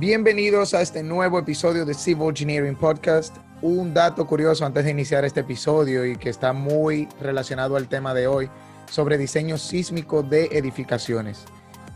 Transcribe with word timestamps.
Bienvenidos 0.00 0.72
a 0.72 0.80
este 0.80 1.02
nuevo 1.02 1.38
episodio 1.38 1.84
de 1.84 1.92
Civil 1.92 2.30
Engineering 2.30 2.74
Podcast. 2.74 3.36
Un 3.60 3.92
dato 3.92 4.26
curioso 4.26 4.64
antes 4.64 4.86
de 4.86 4.92
iniciar 4.92 5.26
este 5.26 5.40
episodio 5.40 6.06
y 6.06 6.16
que 6.16 6.30
está 6.30 6.54
muy 6.54 7.06
relacionado 7.20 7.76
al 7.76 7.86
tema 7.86 8.14
de 8.14 8.26
hoy 8.26 8.48
sobre 8.90 9.18
diseño 9.18 9.58
sísmico 9.58 10.22
de 10.22 10.46
edificaciones. 10.52 11.44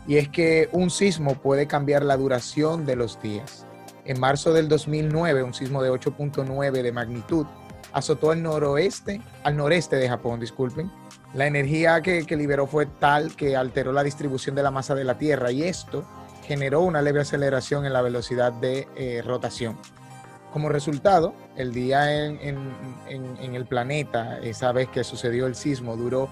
Y 0.07 0.17
es 0.17 0.29
que 0.29 0.69
un 0.71 0.91
sismo 0.91 1.33
puede 1.33 1.65
cambiar 1.65 2.05
la 2.05 2.15
duración 2.15 2.85
de 2.85 2.95
los 2.95 3.19
días. 3.23 3.65
En 4.05 4.19
marzo 4.19 4.53
del 4.53 4.67
2009, 4.67 5.41
un 5.41 5.55
sismo 5.55 5.81
de 5.81 5.89
8.9 5.89 6.83
de 6.83 6.91
magnitud 6.91 7.47
azotó 7.91 8.29
al 8.29 8.43
noroeste, 8.43 9.19
al 9.41 9.57
noreste 9.57 9.95
de 9.95 10.07
Japón, 10.07 10.39
disculpen. 10.39 10.91
La 11.33 11.47
energía 11.47 11.99
que, 12.03 12.23
que 12.27 12.35
liberó 12.35 12.67
fue 12.67 12.85
tal 12.85 13.35
que 13.35 13.55
alteró 13.55 13.91
la 13.91 14.03
distribución 14.03 14.55
de 14.55 14.61
la 14.61 14.69
masa 14.69 14.93
de 14.93 15.05
la 15.05 15.17
Tierra 15.17 15.51
y 15.51 15.63
esto 15.63 16.05
generó 16.45 16.81
una 16.81 17.01
leve 17.01 17.21
aceleración 17.21 17.85
en 17.85 17.93
la 17.93 18.01
velocidad 18.01 18.53
de 18.53 18.87
eh, 18.95 19.21
rotación. 19.25 19.77
Como 20.53 20.69
resultado, 20.69 21.33
el 21.57 21.73
día 21.73 22.15
en, 22.15 22.39
en, 23.09 23.55
el 23.55 23.65
planeta, 23.65 24.39
esa 24.39 24.71
vez 24.71 24.87
que 24.87 25.03
sucedió 25.03 25.47
el 25.47 25.55
sismo, 25.55 25.97
duró 25.97 26.29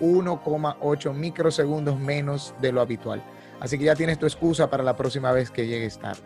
1,8 0.00 1.12
microsegundos 1.12 1.98
menos 1.98 2.54
de 2.62 2.72
lo 2.72 2.80
habitual. 2.80 3.22
Así 3.60 3.76
que 3.78 3.84
ya 3.84 3.94
tienes 3.94 4.18
tu 4.18 4.24
excusa 4.24 4.70
para 4.70 4.82
la 4.82 4.96
próxima 4.96 5.30
vez 5.32 5.50
que 5.50 5.66
llegues 5.66 5.98
tarde. 5.98 6.22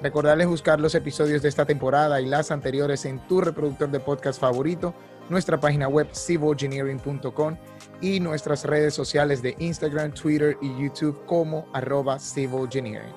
Recordarles 0.00 0.46
buscar 0.46 0.80
los 0.80 0.94
episodios 0.94 1.42
de 1.42 1.48
esta 1.48 1.66
temporada 1.66 2.20
y 2.20 2.26
las 2.26 2.50
anteriores 2.50 3.04
en 3.04 3.18
tu 3.26 3.40
reproductor 3.40 3.90
de 3.90 4.00
podcast 4.00 4.40
favorito 4.40 4.94
nuestra 5.30 5.58
página 5.58 5.88
web 5.88 6.08
civilengineering.com 6.12 7.56
y 8.02 8.20
nuestras 8.20 8.64
redes 8.64 8.92
sociales 8.92 9.40
de 9.40 9.54
Instagram, 9.60 10.12
Twitter 10.12 10.58
y 10.60 10.82
YouTube 10.82 11.24
como 11.24 11.66
arroba 11.72 12.18
civilengineering. 12.18 13.14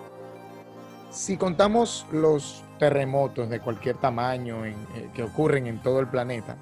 Si 1.10 1.38
contamos 1.38 2.06
los 2.12 2.64
terremotos 2.78 3.50
de 3.50 3.60
cualquier 3.60 3.98
tamaño 3.98 4.66
eh, 4.66 4.76
que 5.14 5.24
ocurren 5.24 5.68
en 5.68 5.82
todo 5.82 6.00
el 6.00 6.08
planeta, 6.08 6.56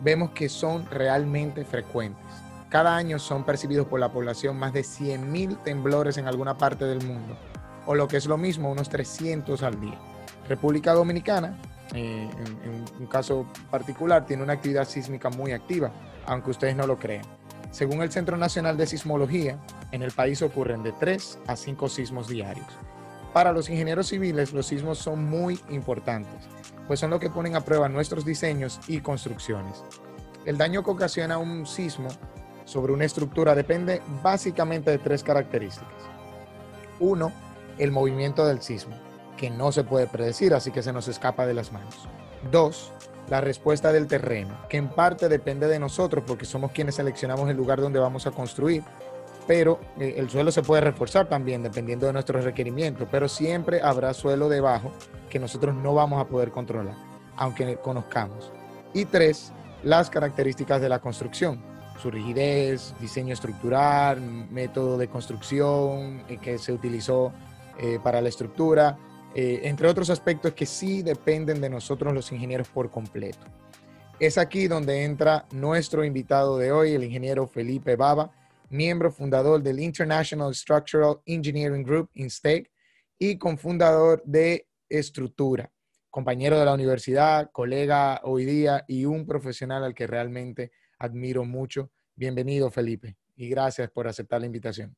vemos 0.00 0.30
que 0.30 0.48
son 0.48 0.86
realmente 0.90 1.64
frecuentes. 1.64 2.24
Cada 2.70 2.96
año 2.96 3.18
son 3.18 3.44
percibidos 3.44 3.86
por 3.86 4.00
la 4.00 4.10
población 4.10 4.58
más 4.58 4.72
de 4.72 4.80
100.000 4.80 5.62
temblores 5.62 6.16
en 6.18 6.26
alguna 6.26 6.58
parte 6.58 6.84
del 6.84 7.04
mundo, 7.06 7.36
o 7.86 7.94
lo 7.94 8.08
que 8.08 8.16
es 8.16 8.26
lo 8.26 8.38
mismo, 8.38 8.70
unos 8.70 8.88
300 8.88 9.62
al 9.62 9.80
día. 9.80 9.98
República 10.48 10.92
Dominicana 10.92 11.56
eh, 11.94 12.28
en, 12.64 12.84
un 12.98 13.06
caso 13.06 13.46
particular, 13.70 14.26
tiene 14.26 14.42
una 14.42 14.54
actividad 14.54 14.86
sísmica 14.88 15.30
muy 15.30 15.52
activa, 15.52 15.92
aunque 16.26 16.50
ustedes 16.50 16.76
no 16.76 16.86
lo 16.86 16.98
crean. 16.98 17.24
Según 17.70 18.02
el 18.02 18.10
Centro 18.10 18.36
Nacional 18.36 18.76
de 18.76 18.86
Sismología, 18.86 19.58
en 19.92 20.02
el 20.02 20.10
país 20.10 20.42
ocurren 20.42 20.82
de 20.82 20.92
3 20.92 21.38
a 21.46 21.56
5 21.56 21.88
sismos 21.88 22.28
diarios. 22.28 22.66
Para 23.32 23.52
los 23.52 23.68
ingenieros 23.68 24.08
civiles, 24.08 24.52
los 24.52 24.66
sismos 24.66 24.98
son 24.98 25.24
muy 25.28 25.60
importantes, 25.68 26.48
pues 26.86 27.00
son 27.00 27.10
lo 27.10 27.20
que 27.20 27.30
ponen 27.30 27.54
a 27.54 27.60
prueba 27.60 27.88
nuestros 27.88 28.24
diseños 28.24 28.80
y 28.88 29.00
construcciones. 29.00 29.84
El 30.46 30.56
daño 30.56 30.82
que 30.82 30.90
ocasiona 30.90 31.38
un 31.38 31.66
sismo 31.66 32.08
sobre 32.64 32.92
una 32.92 33.04
estructura 33.04 33.54
depende 33.54 34.00
básicamente 34.22 34.90
de 34.90 34.98
tres 34.98 35.22
características. 35.22 35.92
Uno, 36.98 37.30
el 37.78 37.92
movimiento 37.92 38.46
del 38.46 38.62
sismo 38.62 38.96
que 39.36 39.50
no 39.50 39.72
se 39.72 39.84
puede 39.84 40.06
predecir, 40.06 40.54
así 40.54 40.70
que 40.70 40.82
se 40.82 40.92
nos 40.92 41.08
escapa 41.08 41.46
de 41.46 41.54
las 41.54 41.72
manos. 41.72 42.08
Dos, 42.50 42.92
la 43.28 43.40
respuesta 43.40 43.92
del 43.92 44.06
terreno, 44.06 44.56
que 44.68 44.76
en 44.76 44.88
parte 44.88 45.28
depende 45.28 45.66
de 45.68 45.78
nosotros 45.78 46.24
porque 46.26 46.44
somos 46.44 46.72
quienes 46.72 46.94
seleccionamos 46.94 47.48
el 47.50 47.56
lugar 47.56 47.80
donde 47.80 47.98
vamos 47.98 48.26
a 48.26 48.30
construir, 48.30 48.82
pero 49.46 49.80
eh, 49.98 50.14
el 50.16 50.28
suelo 50.28 50.50
se 50.50 50.62
puede 50.62 50.82
reforzar 50.82 51.28
también 51.28 51.62
dependiendo 51.62 52.06
de 52.06 52.12
nuestros 52.12 52.44
requerimientos, 52.44 53.08
pero 53.10 53.28
siempre 53.28 53.80
habrá 53.82 54.12
suelo 54.14 54.48
debajo 54.48 54.90
que 55.30 55.38
nosotros 55.38 55.74
no 55.74 55.94
vamos 55.94 56.20
a 56.20 56.26
poder 56.26 56.50
controlar, 56.50 56.96
aunque 57.36 57.76
conozcamos. 57.76 58.52
Y 58.92 59.04
tres, 59.04 59.52
las 59.82 60.10
características 60.10 60.80
de 60.80 60.88
la 60.88 61.00
construcción, 61.00 61.62
su 62.00 62.10
rigidez, 62.10 62.94
diseño 63.00 63.32
estructural, 63.32 64.20
método 64.20 64.98
de 64.98 65.08
construcción 65.08 66.24
eh, 66.28 66.38
que 66.40 66.58
se 66.58 66.72
utilizó 66.72 67.32
eh, 67.78 67.98
para 68.02 68.20
la 68.20 68.28
estructura, 68.28 68.96
eh, 69.38 69.68
entre 69.68 69.86
otros 69.86 70.08
aspectos 70.08 70.54
que 70.54 70.64
sí 70.64 71.02
dependen 71.02 71.60
de 71.60 71.68
nosotros 71.68 72.14
los 72.14 72.32
ingenieros 72.32 72.70
por 72.70 72.90
completo. 72.90 73.44
Es 74.18 74.38
aquí 74.38 74.66
donde 74.66 75.04
entra 75.04 75.44
nuestro 75.50 76.06
invitado 76.06 76.56
de 76.56 76.72
hoy, 76.72 76.92
el 76.94 77.04
ingeniero 77.04 77.46
Felipe 77.46 77.96
Baba, 77.96 78.32
miembro 78.70 79.12
fundador 79.12 79.62
del 79.62 79.78
International 79.78 80.54
Structural 80.54 81.20
Engineering 81.26 81.82
Group, 81.82 82.08
INSTEC, 82.14 82.70
y 83.18 83.36
cofundador 83.36 84.22
de 84.24 84.68
Estructura, 84.88 85.70
compañero 86.08 86.58
de 86.58 86.64
la 86.64 86.72
universidad, 86.72 87.50
colega 87.52 88.22
hoy 88.24 88.46
día 88.46 88.86
y 88.88 89.04
un 89.04 89.26
profesional 89.26 89.84
al 89.84 89.94
que 89.94 90.06
realmente 90.06 90.72
admiro 90.98 91.44
mucho. 91.44 91.90
Bienvenido, 92.14 92.70
Felipe, 92.70 93.18
y 93.36 93.50
gracias 93.50 93.90
por 93.90 94.08
aceptar 94.08 94.40
la 94.40 94.46
invitación. 94.46 94.96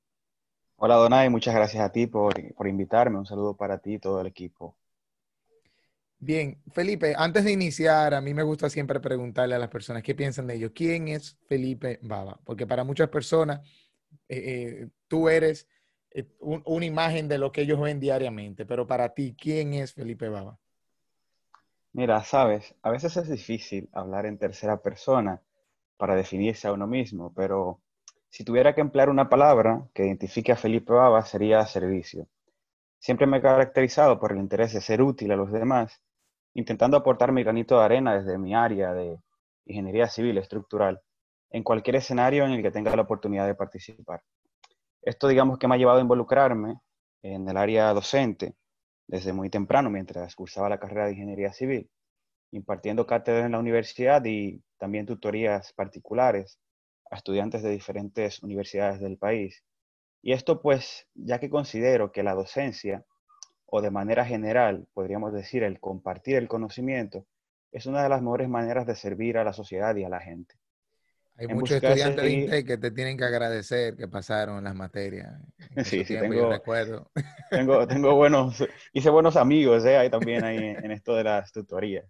Hola 0.80 0.94
Donay, 0.94 1.28
muchas 1.28 1.56
gracias 1.56 1.82
a 1.82 1.90
ti 1.90 2.06
por, 2.06 2.32
invitarme. 2.68 3.18
Un 3.18 3.26
saludo 3.26 3.56
para 3.56 3.78
ti 3.78 3.94
y 3.94 3.98
todo 3.98 4.20
el 4.20 4.28
equipo. 4.28 4.76
Bien, 6.20 6.62
Felipe, 6.70 7.14
antes 7.16 7.42
de 7.44 7.50
iniciar, 7.50 8.14
a 8.14 8.20
mí 8.20 8.32
me 8.32 8.44
gusta 8.44 8.70
siempre 8.70 9.00
preguntarle 9.00 9.56
a 9.56 9.58
las 9.58 9.70
personas 9.70 10.04
qué 10.04 10.14
piensan 10.14 10.46
de 10.46 10.54
ellos. 10.54 10.70
¿Quién 10.72 11.08
es 11.08 11.36
Felipe 11.48 11.98
Baba? 12.02 12.38
Porque 12.44 12.64
para 12.64 12.84
muchas 12.84 13.08
personas, 13.08 13.60
eh, 14.28 14.36
eh, 14.38 14.88
tú 15.08 15.28
eres 15.28 15.66
eh, 16.12 16.28
una 16.38 16.86
imagen 16.86 17.26
de 17.26 17.38
lo 17.38 17.50
que 17.50 17.62
ellos 17.62 17.80
ven 17.80 17.98
diariamente, 17.98 18.64
pero 18.64 18.86
para 18.86 19.14
ti, 19.14 19.34
¿quién 19.36 19.74
es 19.74 19.94
Felipe 19.94 20.28
Baba? 20.28 20.60
Mira, 21.92 22.22
sabes, 22.22 22.76
a 22.82 22.90
veces 22.92 23.16
es 23.16 23.28
difícil 23.28 23.88
hablar 23.92 24.26
en 24.26 24.38
tercera 24.38 24.80
persona 24.80 25.42
para 25.96 26.14
definirse 26.14 26.68
a 26.68 26.72
uno 26.72 26.86
mismo, 26.86 27.32
pero 27.34 27.80
si 28.30 28.44
tuviera 28.44 28.74
que 28.74 28.80
emplear 28.80 29.08
una 29.10 29.28
palabra 29.28 29.88
que 29.94 30.06
identifique 30.06 30.52
a 30.52 30.56
Felipe 30.56 30.92
Baba 30.92 31.24
sería 31.24 31.64
servicio. 31.66 32.28
Siempre 32.98 33.26
me 33.26 33.38
he 33.38 33.42
caracterizado 33.42 34.18
por 34.18 34.32
el 34.32 34.38
interés 34.38 34.72
de 34.72 34.80
ser 34.80 35.02
útil 35.02 35.32
a 35.32 35.36
los 35.36 35.52
demás, 35.52 36.02
intentando 36.54 36.96
aportar 36.96 37.32
mi 37.32 37.42
granito 37.42 37.78
de 37.78 37.84
arena 37.84 38.18
desde 38.18 38.38
mi 38.38 38.54
área 38.54 38.92
de 38.92 39.18
ingeniería 39.64 40.08
civil 40.08 40.38
estructural 40.38 41.00
en 41.50 41.62
cualquier 41.62 41.96
escenario 41.96 42.44
en 42.44 42.52
el 42.52 42.62
que 42.62 42.70
tenga 42.70 42.94
la 42.94 43.02
oportunidad 43.02 43.46
de 43.46 43.54
participar. 43.54 44.22
Esto 45.00 45.28
digamos 45.28 45.58
que 45.58 45.68
me 45.68 45.74
ha 45.74 45.78
llevado 45.78 45.98
a 45.98 46.02
involucrarme 46.02 46.80
en 47.22 47.48
el 47.48 47.56
área 47.56 47.92
docente 47.94 48.54
desde 49.06 49.32
muy 49.32 49.48
temprano 49.48 49.88
mientras 49.88 50.34
cursaba 50.34 50.68
la 50.68 50.78
carrera 50.78 51.06
de 51.06 51.12
ingeniería 51.12 51.52
civil, 51.52 51.90
impartiendo 52.50 53.06
cátedras 53.06 53.46
en 53.46 53.52
la 53.52 53.58
universidad 53.58 54.22
y 54.24 54.62
también 54.76 55.06
tutorías 55.06 55.72
particulares 55.72 56.58
a 57.10 57.16
estudiantes 57.16 57.62
de 57.62 57.70
diferentes 57.70 58.42
universidades 58.42 59.00
del 59.00 59.19
país. 59.19 59.64
Y 60.22 60.32
esto 60.32 60.60
pues, 60.60 61.06
ya 61.14 61.38
que 61.38 61.50
considero 61.50 62.12
que 62.12 62.22
la 62.22 62.34
docencia, 62.34 63.04
o 63.66 63.80
de 63.80 63.91
manera 63.91 64.24
general, 64.24 64.86
podríamos 64.94 65.32
decir, 65.32 65.62
el 65.62 65.80
compartir 65.80 66.36
el 66.36 66.48
conocimiento, 66.48 67.26
es 67.72 67.86
una 67.86 68.02
de 68.02 68.08
las 68.08 68.22
mejores 68.22 68.48
maneras 68.48 68.86
de 68.86 68.94
servir 68.94 69.38
a 69.38 69.44
la 69.44 69.52
sociedad 69.52 69.94
y 69.96 70.04
a 70.04 70.08
la 70.08 70.20
gente. 70.20 70.54
Hay 71.36 71.46
muchos 71.46 71.80
estudiantes 71.80 72.24
de 72.24 72.30
INTEC 72.32 72.66
que 72.66 72.78
te 72.78 72.91
tienen 72.91 73.16
que 73.16 73.25
agradecer 73.25 73.94
que 73.96 74.08
pasaron 74.08 74.64
las 74.64 74.75
materias. 74.75 75.40
Sí, 75.84 76.04
sí, 76.04 76.19
tengo, 76.19 76.50
recuerdo. 76.50 77.10
Tengo, 77.50 77.86
tengo 77.86 78.16
buenos, 78.16 78.64
hice 78.92 79.10
buenos 79.10 79.36
amigos 79.36 79.84
¿eh? 79.84 79.96
ahí 79.96 80.10
también 80.10 80.42
ahí 80.42 80.56
en 80.58 80.90
esto 80.90 81.14
de 81.14 81.25
las 81.25 81.52
tutorías. 81.52 82.04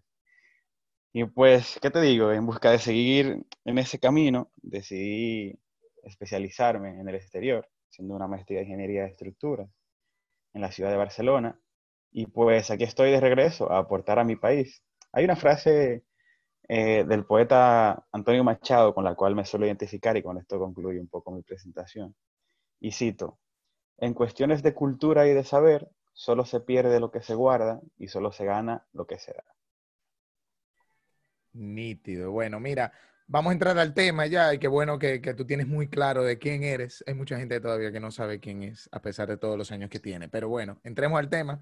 Y 1.12 1.24
pues, 1.24 1.78
¿qué 1.82 1.91
te 1.91 2.00
digo? 2.00 2.32
En 2.32 2.46
busca 2.46 2.70
de 2.70 2.78
seguir 2.78 3.46
en 3.64 3.78
ese 3.78 3.98
camino, 3.98 4.50
decidí 4.56 5.58
especializarme 6.02 7.00
en 7.00 7.08
el 7.08 7.14
exterior, 7.14 7.68
haciendo 7.91 8.15
una 8.15 8.28
maestría 8.28 8.59
de 8.60 8.65
ingeniería 8.66 9.03
de 9.03 9.09
estructuras 9.10 9.68
en 10.54 10.62
la 10.62 10.72
ciudad 10.72 10.91
de 10.91 10.97
Barcelona. 10.98 11.60
Y 12.12 12.27
pues 12.27 12.71
aquí 12.71 12.84
estoy 12.84 13.10
de 13.12 13.21
regreso 13.21 13.71
a 13.72 13.78
aportar 13.78 14.18
a 14.18 14.24
mi 14.24 14.36
país. 14.36 14.83
Hay 15.12 15.24
una 15.24 15.36
frase 15.36 16.04
eh, 16.68 17.04
del 17.04 17.27
poeta 17.27 18.06
Antonio 18.12 18.44
Machado 18.44 18.94
con 18.94 19.04
la 19.04 19.15
cual 19.16 19.34
me 19.36 19.44
suelo 19.47 19.66
identificar 19.66 20.16
y 20.16 20.22
con 20.22 20.38
esto 20.38 20.59
concluyo 20.59 21.00
un 21.00 21.09
poco 21.09 21.33
mi 21.33 21.42
presentación. 21.42 22.15
Y 22.80 22.92
cito, 22.92 23.38
en 23.98 24.15
cuestiones 24.15 24.62
de 24.62 24.74
cultura 24.74 25.28
y 25.28 25.34
de 25.34 25.44
saber, 25.44 25.91
solo 26.15 26.44
se 26.47 26.60
pierde 26.60 27.00
lo 27.00 27.10
que 27.12 27.22
se 27.22 27.34
guarda 27.34 27.80
y 27.98 28.09
solo 28.09 28.33
se 28.33 28.44
gana 28.47 28.86
lo 28.92 29.06
que 29.06 29.18
se 29.18 29.33
da. 29.34 29.44
Nítido. 31.59 32.31
Bueno, 32.31 32.60
mira, 32.60 32.93
vamos 33.27 33.51
a 33.51 33.53
entrar 33.53 33.78
al 33.78 33.95
tema 33.95 34.27
ya 34.27 34.55
y 34.55 34.59
qué 34.59 34.69
bueno 34.69 34.99
que, 34.99 35.19
tú 35.37 35.45
tienes 35.45 35.66
muy 35.66 35.89
claro 35.89 36.22
de 36.22 36.39
quién 36.39 36.63
eres. 36.63 37.03
Hay 37.07 37.15
mucha 37.15 37.37
gente 37.37 37.60
todavía 37.60 37.91
que 37.93 38.01
no 38.01 38.10
sabe 38.10 38.39
quién 38.41 38.63
es, 38.63 38.89
a 38.93 39.03
pesar 39.03 39.28
de 39.28 39.37
todos 39.37 39.59
los 39.59 39.72
años 39.72 39.91
que 39.91 39.99
tiene. 39.99 40.28
Pero 40.28 40.49
bueno, 40.49 40.81
entremos 40.84 41.19
al 41.19 41.28
tema. 41.28 41.60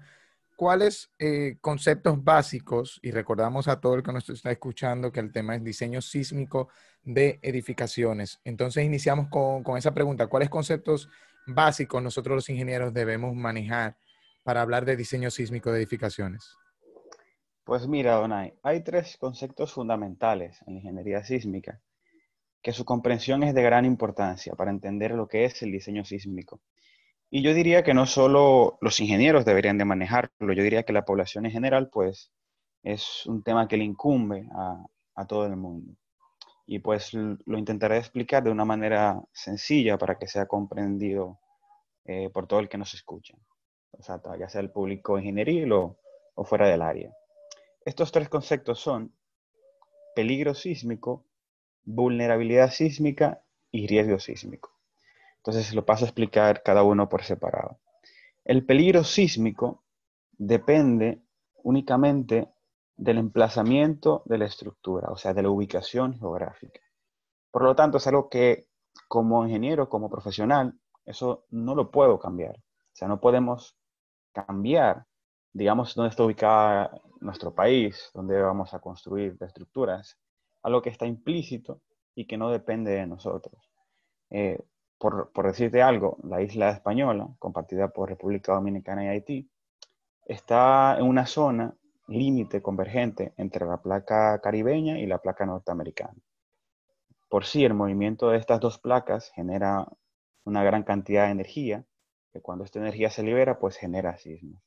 ¿Cuáles 0.55 1.11
eh, 1.19 1.57
conceptos 1.61 2.23
básicos, 2.23 2.99
y 3.03 3.11
recordamos 3.11 3.67
a 3.67 3.79
todo 3.79 3.95
el 3.95 4.03
que 4.03 4.13
nos 4.13 4.27
está 4.29 4.51
escuchando 4.51 5.11
que 5.11 5.19
el 5.19 5.31
tema 5.31 5.55
es 5.55 5.63
diseño 5.63 6.01
sísmico 6.01 6.69
de 7.03 7.39
edificaciones? 7.41 8.39
Entonces 8.43 8.83
iniciamos 8.83 9.27
con, 9.29 9.63
con 9.63 9.77
esa 9.77 9.93
pregunta. 9.93 10.27
¿Cuáles 10.27 10.49
conceptos 10.49 11.09
básicos 11.47 12.01
nosotros 12.01 12.35
los 12.35 12.49
ingenieros 12.49 12.93
debemos 12.93 13.35
manejar 13.35 13.97
para 14.43 14.61
hablar 14.61 14.85
de 14.85 14.95
diseño 14.95 15.29
sísmico 15.29 15.71
de 15.71 15.79
edificaciones? 15.79 16.55
Pues 17.67 17.85
mira, 17.85 18.15
Donay, 18.15 18.53
hay 18.63 18.81
tres 18.81 19.17
conceptos 19.17 19.73
fundamentales 19.73 20.57
en 20.65 20.75
la 20.75 20.79
ingeniería 20.79 21.21
sísmica 21.25 21.81
que 22.61 22.71
su 22.71 22.85
comprensión 22.85 23.43
es 23.43 23.53
de 23.53 23.61
gran 23.61 23.83
importancia 23.83 24.55
para 24.55 24.71
entender 24.71 25.11
lo 25.11 25.27
que 25.27 25.43
es 25.43 25.61
el 25.63 25.73
diseño 25.73 26.05
sísmico. 26.05 26.61
Y 27.29 27.41
yo 27.41 27.53
diría 27.53 27.83
que 27.83 27.93
no 27.93 28.05
solo 28.05 28.77
los 28.79 29.01
ingenieros 29.01 29.43
deberían 29.43 29.77
de 29.77 29.83
manejarlo, 29.83 30.53
yo 30.53 30.63
diría 30.63 30.83
que 30.83 30.93
la 30.93 31.03
población 31.03 31.45
en 31.45 31.51
general, 31.51 31.89
pues, 31.89 32.31
es 32.83 33.25
un 33.25 33.43
tema 33.43 33.67
que 33.67 33.75
le 33.75 33.83
incumbe 33.83 34.47
a, 35.15 35.25
todo 35.27 35.45
el 35.45 35.57
mundo. 35.57 35.93
Y 36.65 36.79
pues 36.79 37.13
lo 37.13 37.57
intentaré 37.57 37.97
explicar 37.97 38.45
de 38.45 38.51
una 38.51 38.63
manera 38.63 39.21
sencilla 39.33 39.97
para 39.97 40.17
que 40.17 40.27
sea 40.27 40.45
comprendido 40.45 41.37
eh, 42.05 42.29
por 42.29 42.47
todo 42.47 42.61
el 42.61 42.69
que 42.69 42.77
nos 42.77 42.93
escucha, 42.93 43.35
o 43.91 44.01
sea, 44.01 44.21
ya 44.39 44.47
sea 44.47 44.61
el 44.61 44.71
público 44.71 45.19
ingenieril 45.19 45.73
o, 45.73 45.97
o 46.33 46.45
fuera 46.45 46.69
del 46.69 46.81
área. 46.81 47.11
Estos 47.87 48.11
tres 48.11 48.27
conceptos 48.27 48.81
son 48.81 49.13
peligro 50.13 50.53
sísmico, 50.53 51.23
vulnerabilidad 51.85 52.69
sísmica 52.69 53.41
y 53.71 53.87
riesgo 53.87 54.19
sísmico. 54.19 54.73
Entonces 55.37 55.73
lo 55.73 55.85
paso 55.85 56.03
a 56.03 56.09
explicar 56.09 56.63
cada 56.63 56.83
uno 56.83 57.07
por 57.07 57.23
separado. 57.23 57.79
El 58.43 58.65
peligro 58.65 59.05
sísmico 59.05 59.85
depende 60.37 61.21
únicamente 61.63 62.49
del 62.97 63.19
emplazamiento 63.19 64.21
de 64.25 64.37
la 64.37 64.47
estructura, 64.47 65.07
o 65.09 65.15
sea, 65.15 65.33
de 65.33 65.43
la 65.43 65.49
ubicación 65.49 66.19
geográfica. 66.19 66.81
Por 67.51 67.63
lo 67.63 67.73
tanto, 67.73 67.99
es 67.99 68.07
algo 68.07 68.27
que 68.27 68.67
como 69.07 69.45
ingeniero, 69.45 69.87
como 69.87 70.09
profesional, 70.09 70.77
eso 71.05 71.45
no 71.51 71.73
lo 71.73 71.89
puedo 71.89 72.19
cambiar. 72.19 72.57
O 72.57 72.95
sea, 72.95 73.07
no 73.07 73.21
podemos 73.21 73.77
cambiar, 74.33 75.05
digamos, 75.53 75.95
dónde 75.95 76.09
está 76.09 76.25
ubicada 76.25 76.91
nuestro 77.21 77.53
país, 77.53 78.09
dónde 78.13 78.41
vamos 78.41 78.73
a 78.73 78.79
construir 78.79 79.37
las 79.39 79.49
estructuras, 79.49 80.17
algo 80.63 80.81
que 80.81 80.89
está 80.89 81.05
implícito 81.05 81.81
y 82.15 82.25
que 82.25 82.37
no 82.37 82.49
depende 82.49 82.91
de 82.91 83.07
nosotros. 83.07 83.71
Eh, 84.29 84.59
por, 84.97 85.31
por, 85.31 85.47
decirte 85.47 85.81
algo, 85.81 86.17
la 86.23 86.41
isla 86.41 86.71
española, 86.71 87.27
compartida 87.39 87.89
por 87.89 88.09
República 88.09 88.53
Dominicana 88.53 89.05
y 89.05 89.07
Haití, 89.07 89.49
está 90.25 90.97
en 90.97 91.05
una 91.05 91.25
zona 91.25 91.75
límite 92.07 92.61
convergente 92.61 93.33
entre 93.37 93.65
la 93.65 93.77
placa 93.77 94.39
caribeña 94.41 94.99
y 94.99 95.05
la 95.05 95.19
placa 95.19 95.45
norteamericana. 95.45 96.15
Por 97.29 97.45
sí, 97.45 97.65
el 97.65 97.73
movimiento 97.73 98.29
de 98.29 98.37
estas 98.37 98.59
dos 98.59 98.79
placas 98.79 99.31
genera 99.35 99.87
una 100.45 100.63
gran 100.63 100.83
cantidad 100.83 101.25
de 101.25 101.31
energía, 101.31 101.85
que 102.31 102.41
cuando 102.41 102.63
esta 102.63 102.79
energía 102.79 103.09
se 103.09 103.23
libera, 103.23 103.59
pues 103.59 103.75
genera 103.77 104.17
sismos. 104.17 104.61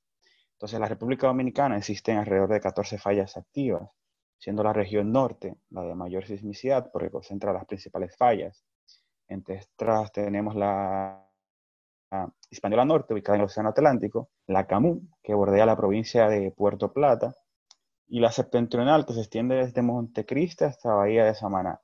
Entonces, 0.60 0.74
en 0.74 0.82
la 0.82 0.88
República 0.88 1.26
Dominicana 1.26 1.78
existen 1.78 2.18
alrededor 2.18 2.50
de 2.50 2.60
14 2.60 2.98
fallas 2.98 3.34
activas, 3.38 3.88
siendo 4.36 4.62
la 4.62 4.74
región 4.74 5.10
norte 5.10 5.56
la 5.70 5.80
de 5.80 5.94
mayor 5.94 6.26
sismicidad 6.26 6.90
porque 6.92 7.10
concentra 7.10 7.54
las 7.54 7.64
principales 7.64 8.14
fallas. 8.14 8.62
Entre 9.26 9.54
estas 9.54 10.12
tenemos 10.12 10.54
la 10.54 11.26
Hispaniola 12.50 12.84
Norte, 12.84 13.14
ubicada 13.14 13.36
en 13.36 13.40
el 13.40 13.46
Océano 13.46 13.70
Atlántico, 13.70 14.28
la 14.48 14.66
Camus, 14.66 14.98
que 15.22 15.32
bordea 15.32 15.64
la 15.64 15.78
provincia 15.78 16.28
de 16.28 16.50
Puerto 16.50 16.92
Plata, 16.92 17.34
y 18.06 18.20
la 18.20 18.30
septentrional, 18.30 19.06
que 19.06 19.14
se 19.14 19.20
extiende 19.20 19.54
desde 19.54 19.80
Montecristi 19.80 20.64
hasta 20.64 20.92
Bahía 20.92 21.24
de 21.24 21.34
Samaná 21.34 21.80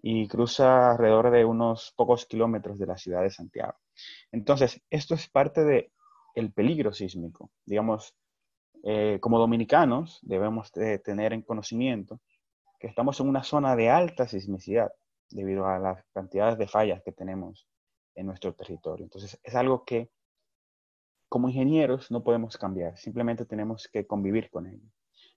y 0.00 0.28
cruza 0.28 0.92
alrededor 0.92 1.32
de 1.32 1.44
unos 1.44 1.92
pocos 1.96 2.26
kilómetros 2.26 2.78
de 2.78 2.86
la 2.86 2.96
ciudad 2.96 3.22
de 3.22 3.30
Santiago. 3.30 3.74
Entonces, 4.30 4.80
esto 4.90 5.16
es 5.16 5.28
parte 5.28 5.64
del 5.64 5.90
el 6.34 6.52
peligro 6.52 6.92
sísmico. 6.92 7.50
Digamos, 7.64 8.14
eh, 8.84 9.18
como 9.20 9.38
dominicanos 9.38 10.18
debemos 10.22 10.72
tener 10.72 11.32
en 11.32 11.42
conocimiento 11.42 12.20
que 12.80 12.88
estamos 12.88 13.20
en 13.20 13.28
una 13.28 13.44
zona 13.44 13.76
de 13.76 13.90
alta 13.90 14.26
sismicidad 14.26 14.90
debido 15.30 15.66
a 15.66 15.78
las 15.78 16.04
cantidades 16.12 16.58
de 16.58 16.66
fallas 16.66 17.02
que 17.04 17.12
tenemos 17.12 17.66
en 18.14 18.26
nuestro 18.26 18.54
territorio. 18.54 19.04
Entonces, 19.04 19.38
es 19.42 19.54
algo 19.54 19.84
que 19.84 20.10
como 21.28 21.48
ingenieros 21.48 22.10
no 22.10 22.22
podemos 22.22 22.58
cambiar, 22.58 22.98
simplemente 22.98 23.46
tenemos 23.46 23.88
que 23.88 24.06
convivir 24.06 24.50
con 24.50 24.66
ello. 24.66 24.86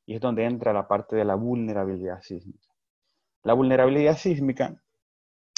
Y 0.06 0.16
es 0.16 0.22
donde 0.22 0.44
entra 0.44 0.74
la 0.74 0.88
parte 0.88 1.16
de 1.16 1.24
la 1.24 1.36
vulnerabilidad 1.36 2.22
sísmica. 2.22 2.68
La 3.44 3.54
vulnerabilidad 3.54 4.18
sísmica 4.18 4.82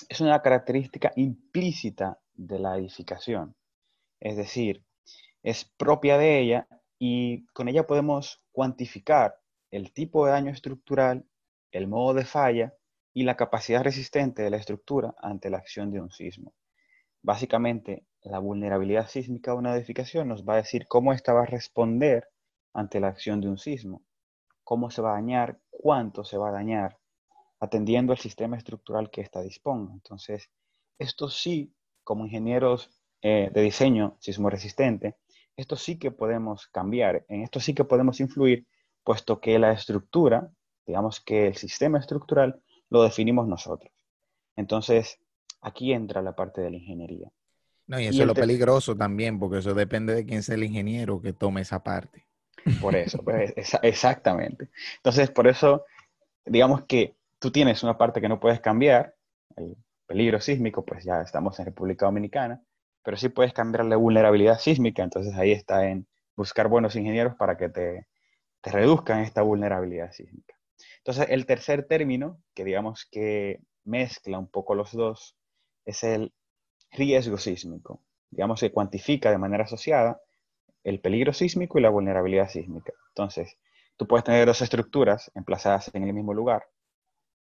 es 0.10 0.22
una 0.22 0.42
característica 0.42 1.12
implícita 1.16 2.20
de 2.34 2.60
la 2.60 2.78
edificación, 2.78 3.56
es 4.20 4.38
decir, 4.38 4.84
es 5.48 5.64
propia 5.64 6.18
de 6.18 6.40
ella 6.42 6.68
y 7.00 7.46
con 7.54 7.70
ella 7.70 7.88
podemos 7.88 8.44
cuantificar 8.52 9.40
el 9.72 9.94
tipo 9.94 10.26
de 10.26 10.34
daño 10.34 10.52
estructural, 10.52 11.26
el 11.72 11.88
modo 11.88 12.14
de 12.14 12.26
falla 12.26 12.74
y 13.14 13.24
la 13.24 13.38
capacidad 13.38 13.82
resistente 13.82 14.42
de 14.42 14.50
la 14.50 14.58
estructura 14.58 15.16
ante 15.20 15.50
la 15.50 15.60
acción 15.60 15.90
de 15.90 16.02
un 16.02 16.12
sismo. 16.12 16.54
Básicamente, 17.22 18.06
la 18.24 18.40
vulnerabilidad 18.40 19.08
sísmica 19.08 19.52
de 19.52 19.58
una 19.58 19.74
edificación 19.74 20.28
nos 20.28 20.44
va 20.44 20.56
a 20.56 20.64
decir 20.64 20.86
cómo 20.86 21.14
ésta 21.14 21.32
va 21.32 21.44
a 21.44 21.46
responder 21.46 22.28
ante 22.74 23.00
la 23.00 23.08
acción 23.08 23.40
de 23.40 23.48
un 23.48 23.58
sismo, 23.58 24.04
cómo 24.66 24.92
se 24.92 25.02
va 25.02 25.12
a 25.12 25.22
dañar, 25.22 25.62
cuánto 25.70 26.26
se 26.26 26.38
va 26.38 26.50
a 26.50 26.52
dañar, 26.60 27.00
atendiendo 27.62 28.12
al 28.12 28.20
sistema 28.20 28.58
estructural 28.58 29.10
que 29.10 29.22
ésta 29.22 29.42
disponga. 29.42 29.94
Entonces, 29.94 30.50
esto 31.00 31.30
sí, 31.30 31.74
como 32.04 32.26
ingenieros 32.26 32.92
eh, 33.22 33.50
de 33.54 33.62
diseño 33.62 34.18
sismo 34.20 34.50
resistente, 34.50 35.16
esto 35.58 35.76
sí 35.76 35.98
que 35.98 36.12
podemos 36.12 36.68
cambiar, 36.68 37.26
en 37.28 37.42
esto 37.42 37.60
sí 37.60 37.74
que 37.74 37.84
podemos 37.84 38.20
influir, 38.20 38.66
puesto 39.04 39.42
que 39.42 39.58
la 39.60 39.74
estructura, 39.74 40.50
digamos 40.86 41.20
que 41.20 41.48
el 41.48 41.56
sistema 41.56 42.00
estructural, 42.00 42.62
lo 42.90 43.04
definimos 43.04 43.48
nosotros. 43.48 43.92
Entonces, 44.56 45.20
aquí 45.62 45.92
entra 45.92 46.22
la 46.22 46.36
parte 46.36 46.62
de 46.62 46.70
la 46.70 46.78
ingeniería. 46.78 47.30
No, 47.88 48.00
y 48.00 48.06
eso 48.06 48.22
es 48.22 48.28
lo 48.28 48.34
peligroso 48.34 48.96
también, 48.96 49.40
porque 49.40 49.60
eso 49.60 49.74
depende 49.74 50.14
de 50.14 50.26
quién 50.26 50.44
sea 50.44 50.56
el 50.56 50.64
ingeniero 50.64 51.22
que 51.22 51.34
tome 51.34 51.62
esa 51.62 51.84
parte. 51.84 52.26
Por 52.80 52.96
eso, 52.96 53.24
pues, 53.24 53.54
exactamente. 53.82 54.70
Entonces, 54.98 55.32
por 55.32 55.48
eso, 55.48 55.86
digamos 56.46 56.84
que 56.84 57.16
tú 57.40 57.52
tienes 57.52 57.82
una 57.84 57.98
parte 57.98 58.22
que 58.22 58.30
no 58.30 58.40
puedes 58.40 58.60
cambiar, 58.60 59.16
el 59.56 59.76
peligro 60.06 60.40
sísmico, 60.40 60.86
pues 60.86 61.04
ya 61.04 61.22
estamos 61.22 61.60
en 61.60 61.66
República 61.66 62.06
Dominicana, 62.06 62.62
pero 63.08 63.16
sí 63.16 63.30
puedes 63.30 63.54
cambiar 63.54 63.86
la 63.86 63.96
vulnerabilidad 63.96 64.60
sísmica, 64.60 65.02
entonces 65.02 65.34
ahí 65.36 65.54
está 65.54 65.88
en 65.88 66.10
buscar 66.36 66.68
buenos 66.68 66.94
ingenieros 66.98 67.36
para 67.36 67.56
que 67.56 67.70
te, 67.70 68.06
te 68.60 68.70
reduzcan 68.70 69.22
esta 69.22 69.44
vulnerabilidad 69.44 70.12
sísmica. 70.12 70.60
Entonces, 70.98 71.28
el 71.30 71.46
tercer 71.46 71.88
término, 71.88 72.44
que 72.54 72.66
digamos 72.66 73.08
que 73.10 73.62
mezcla 73.86 74.38
un 74.38 74.52
poco 74.52 74.76
los 74.76 74.92
dos, 74.92 75.38
es 75.86 76.04
el 76.04 76.34
riesgo 76.92 77.38
sísmico. 77.38 78.04
Digamos 78.30 78.60
que 78.60 78.74
cuantifica 78.74 79.32
de 79.32 79.38
manera 79.38 79.64
asociada 79.64 80.20
el 80.84 81.00
peligro 81.00 81.32
sísmico 81.32 81.80
y 81.80 81.84
la 81.84 81.90
vulnerabilidad 81.90 82.50
sísmica. 82.50 82.92
Entonces, 83.12 83.58
tú 83.96 84.06
puedes 84.06 84.26
tener 84.26 84.46
dos 84.46 84.62
estructuras 84.62 85.32
emplazadas 85.34 85.90
en 85.94 86.04
el 86.04 86.14
mismo 86.14 86.34
lugar, 86.34 86.66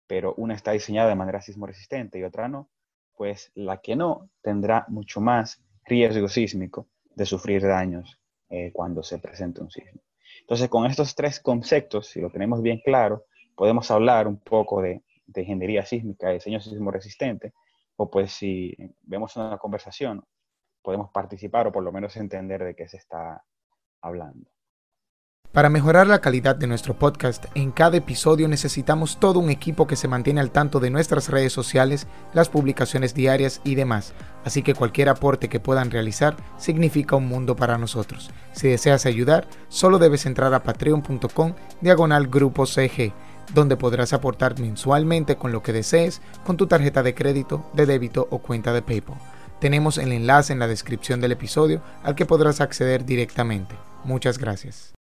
pero 0.06 0.32
una 0.36 0.54
está 0.54 0.70
diseñada 0.70 1.08
de 1.08 1.16
manera 1.16 1.42
sismo 1.42 1.66
resistente 1.66 2.20
y 2.20 2.22
otra 2.22 2.46
no 2.46 2.70
pues 3.16 3.50
la 3.54 3.78
que 3.80 3.96
no 3.96 4.30
tendrá 4.42 4.84
mucho 4.88 5.20
más 5.20 5.62
riesgo 5.84 6.28
sísmico 6.28 6.88
de 7.14 7.26
sufrir 7.26 7.62
daños 7.62 8.20
eh, 8.50 8.70
cuando 8.72 9.02
se 9.02 9.18
presente 9.18 9.60
un 9.60 9.70
sismo. 9.70 10.00
Entonces, 10.40 10.68
con 10.68 10.86
estos 10.86 11.14
tres 11.14 11.40
conceptos, 11.40 12.08
si 12.08 12.20
lo 12.20 12.30
tenemos 12.30 12.62
bien 12.62 12.80
claro, 12.84 13.24
podemos 13.54 13.90
hablar 13.90 14.28
un 14.28 14.38
poco 14.38 14.82
de, 14.82 15.02
de 15.26 15.40
ingeniería 15.40 15.84
sísmica, 15.84 16.28
de 16.28 16.34
diseño 16.34 16.60
sismo 16.60 16.90
resistente, 16.90 17.52
o 17.96 18.10
pues 18.10 18.32
si 18.32 18.76
vemos 19.02 19.34
una 19.36 19.58
conversación, 19.58 20.22
podemos 20.82 21.10
participar 21.10 21.66
o 21.66 21.72
por 21.72 21.82
lo 21.82 21.90
menos 21.90 22.16
entender 22.16 22.62
de 22.62 22.76
qué 22.76 22.86
se 22.86 22.98
está 22.98 23.42
hablando. 24.02 24.48
Para 25.56 25.70
mejorar 25.70 26.06
la 26.06 26.20
calidad 26.20 26.54
de 26.54 26.66
nuestro 26.66 26.98
podcast, 26.98 27.46
en 27.54 27.70
cada 27.70 27.96
episodio 27.96 28.46
necesitamos 28.46 29.18
todo 29.18 29.40
un 29.40 29.48
equipo 29.48 29.86
que 29.86 29.96
se 29.96 30.06
mantiene 30.06 30.42
al 30.42 30.50
tanto 30.50 30.80
de 30.80 30.90
nuestras 30.90 31.30
redes 31.30 31.54
sociales, 31.54 32.06
las 32.34 32.50
publicaciones 32.50 33.14
diarias 33.14 33.62
y 33.64 33.74
demás, 33.74 34.12
así 34.44 34.62
que 34.62 34.74
cualquier 34.74 35.08
aporte 35.08 35.48
que 35.48 35.58
puedan 35.58 35.90
realizar 35.90 36.36
significa 36.58 37.16
un 37.16 37.26
mundo 37.26 37.56
para 37.56 37.78
nosotros. 37.78 38.30
Si 38.52 38.68
deseas 38.68 39.06
ayudar, 39.06 39.48
solo 39.70 39.98
debes 39.98 40.26
entrar 40.26 40.52
a 40.52 40.62
patreon.com 40.62 41.54
diagonal 41.80 42.26
grupo 42.26 42.66
CG, 42.66 43.14
donde 43.54 43.78
podrás 43.78 44.12
aportar 44.12 44.60
mensualmente 44.60 45.36
con 45.36 45.52
lo 45.52 45.62
que 45.62 45.72
desees 45.72 46.20
con 46.44 46.58
tu 46.58 46.66
tarjeta 46.66 47.02
de 47.02 47.14
crédito, 47.14 47.64
de 47.72 47.86
débito 47.86 48.28
o 48.30 48.40
cuenta 48.40 48.74
de 48.74 48.82
PayPal. 48.82 49.16
Tenemos 49.58 49.96
el 49.96 50.12
enlace 50.12 50.52
en 50.52 50.58
la 50.58 50.68
descripción 50.68 51.22
del 51.22 51.32
episodio 51.32 51.80
al 52.02 52.14
que 52.14 52.26
podrás 52.26 52.60
acceder 52.60 53.06
directamente. 53.06 53.74
Muchas 54.04 54.36
gracias. 54.36 54.95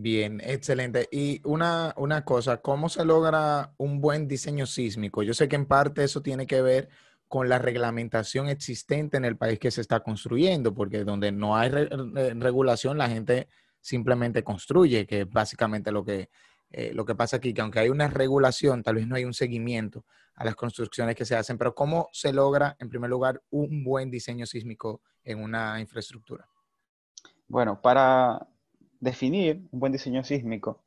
Bien, 0.00 0.40
excelente. 0.44 1.08
Y 1.10 1.40
una, 1.42 1.92
una 1.96 2.24
cosa, 2.24 2.58
¿cómo 2.58 2.88
se 2.88 3.04
logra 3.04 3.74
un 3.78 4.00
buen 4.00 4.28
diseño 4.28 4.64
sísmico? 4.64 5.24
Yo 5.24 5.34
sé 5.34 5.48
que 5.48 5.56
en 5.56 5.66
parte 5.66 6.04
eso 6.04 6.22
tiene 6.22 6.46
que 6.46 6.62
ver 6.62 6.88
con 7.26 7.48
la 7.48 7.58
reglamentación 7.58 8.48
existente 8.48 9.16
en 9.16 9.24
el 9.24 9.36
país 9.36 9.58
que 9.58 9.72
se 9.72 9.80
está 9.80 9.98
construyendo, 9.98 10.72
porque 10.72 11.02
donde 11.02 11.32
no 11.32 11.56
hay 11.56 11.70
regulación, 11.70 12.96
la 12.96 13.08
gente 13.08 13.48
simplemente 13.80 14.44
construye, 14.44 15.04
que 15.04 15.22
es 15.22 15.28
básicamente 15.28 15.90
lo 15.90 16.04
que, 16.04 16.30
eh, 16.70 16.92
lo 16.94 17.04
que 17.04 17.16
pasa 17.16 17.38
aquí, 17.38 17.52
que 17.52 17.62
aunque 17.62 17.80
hay 17.80 17.88
una 17.88 18.06
regulación, 18.06 18.84
tal 18.84 18.94
vez 18.94 19.08
no 19.08 19.16
hay 19.16 19.24
un 19.24 19.34
seguimiento 19.34 20.04
a 20.36 20.44
las 20.44 20.54
construcciones 20.54 21.16
que 21.16 21.24
se 21.24 21.34
hacen, 21.34 21.58
pero 21.58 21.74
¿cómo 21.74 22.08
se 22.12 22.32
logra, 22.32 22.76
en 22.78 22.88
primer 22.88 23.10
lugar, 23.10 23.42
un 23.50 23.82
buen 23.82 24.12
diseño 24.12 24.46
sísmico 24.46 25.02
en 25.24 25.42
una 25.42 25.80
infraestructura? 25.80 26.48
Bueno, 27.48 27.80
para 27.82 28.46
definir 29.00 29.68
un 29.70 29.80
buen 29.80 29.92
diseño 29.92 30.24
sísmico, 30.24 30.82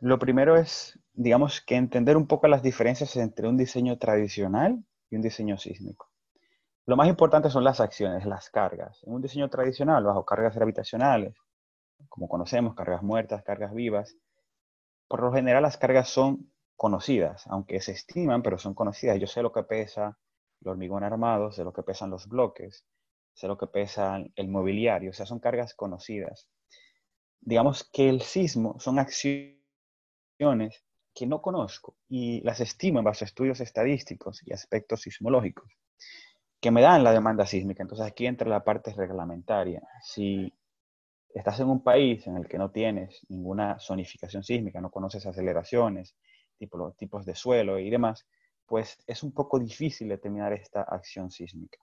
lo 0.00 0.18
primero 0.18 0.56
es, 0.56 0.98
digamos, 1.12 1.60
que 1.60 1.76
entender 1.76 2.16
un 2.16 2.26
poco 2.26 2.48
las 2.48 2.62
diferencias 2.62 3.16
entre 3.16 3.48
un 3.48 3.56
diseño 3.56 3.98
tradicional 3.98 4.82
y 5.10 5.16
un 5.16 5.22
diseño 5.22 5.58
sísmico. 5.58 6.08
Lo 6.86 6.96
más 6.96 7.08
importante 7.08 7.50
son 7.50 7.64
las 7.64 7.80
acciones, 7.80 8.24
las 8.24 8.48
cargas. 8.50 9.02
En 9.04 9.12
un 9.12 9.22
diseño 9.22 9.48
tradicional, 9.50 10.02
bajo 10.04 10.24
cargas 10.24 10.54
gravitacionales, 10.54 11.34
como 12.08 12.28
conocemos, 12.28 12.74
cargas 12.74 13.02
muertas, 13.02 13.42
cargas 13.42 13.74
vivas, 13.74 14.16
por 15.06 15.22
lo 15.22 15.32
general 15.32 15.62
las 15.62 15.76
cargas 15.76 16.08
son 16.08 16.50
conocidas, 16.76 17.46
aunque 17.48 17.80
se 17.80 17.92
estiman, 17.92 18.42
pero 18.42 18.56
son 18.58 18.74
conocidas. 18.74 19.20
Yo 19.20 19.26
sé 19.26 19.42
lo 19.42 19.52
que 19.52 19.64
pesa 19.64 20.18
el 20.62 20.68
hormigón 20.68 21.04
armado, 21.04 21.52
sé 21.52 21.62
lo 21.62 21.72
que 21.72 21.82
pesan 21.82 22.10
los 22.10 22.26
bloques, 22.26 22.86
sé 23.34 23.48
lo 23.48 23.58
que 23.58 23.66
pesa 23.66 24.18
el 24.34 24.48
mobiliario, 24.48 25.10
o 25.10 25.12
sea, 25.12 25.26
son 25.26 25.40
cargas 25.40 25.74
conocidas. 25.74 26.48
Digamos 27.40 27.84
que 27.84 28.08
el 28.08 28.22
sismo 28.22 28.78
son 28.78 28.98
acciones 28.98 29.60
que 31.14 31.26
no 31.26 31.42
conozco 31.42 31.96
y 32.08 32.40
las 32.42 32.60
estimo 32.60 32.98
en 32.98 33.04
base 33.04 33.24
a 33.24 33.26
estudios 33.26 33.60
estadísticos 33.60 34.42
y 34.46 34.52
aspectos 34.52 35.02
sismológicos 35.02 35.72
que 36.60 36.70
me 36.70 36.82
dan 36.82 37.02
la 37.02 37.12
demanda 37.12 37.46
sísmica. 37.46 37.82
Entonces 37.82 38.06
aquí 38.06 38.26
entra 38.26 38.48
la 38.48 38.62
parte 38.62 38.92
reglamentaria. 38.92 39.82
Si 40.02 40.52
estás 41.34 41.58
en 41.60 41.68
un 41.68 41.82
país 41.82 42.26
en 42.26 42.36
el 42.36 42.46
que 42.46 42.58
no 42.58 42.70
tienes 42.70 43.24
ninguna 43.28 43.78
zonificación 43.80 44.44
sísmica, 44.44 44.80
no 44.80 44.90
conoces 44.90 45.24
aceleraciones, 45.26 46.14
tipo, 46.58 46.92
tipos 46.92 47.24
de 47.24 47.34
suelo 47.34 47.78
y 47.78 47.88
demás, 47.88 48.26
pues 48.66 48.98
es 49.06 49.22
un 49.22 49.32
poco 49.32 49.58
difícil 49.58 50.08
determinar 50.08 50.52
esta 50.52 50.82
acción 50.82 51.30
sísmica. 51.30 51.78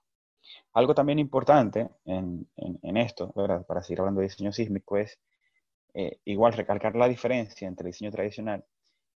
Algo 0.72 0.94
también 0.94 1.18
importante 1.18 1.90
en, 2.06 2.48
esto, 2.96 3.32
para 3.32 3.82
seguir 3.82 4.00
hablando 4.00 4.20
de 4.20 4.28
diseño 4.28 4.52
sísmico, 4.52 4.96
es 4.96 5.18
eh, 5.94 6.20
igual 6.24 6.52
recalcar 6.52 6.94
la 6.96 7.08
diferencia 7.08 7.66
entre 7.66 7.86
el 7.86 7.92
diseño 7.92 8.10
tradicional, 8.10 8.64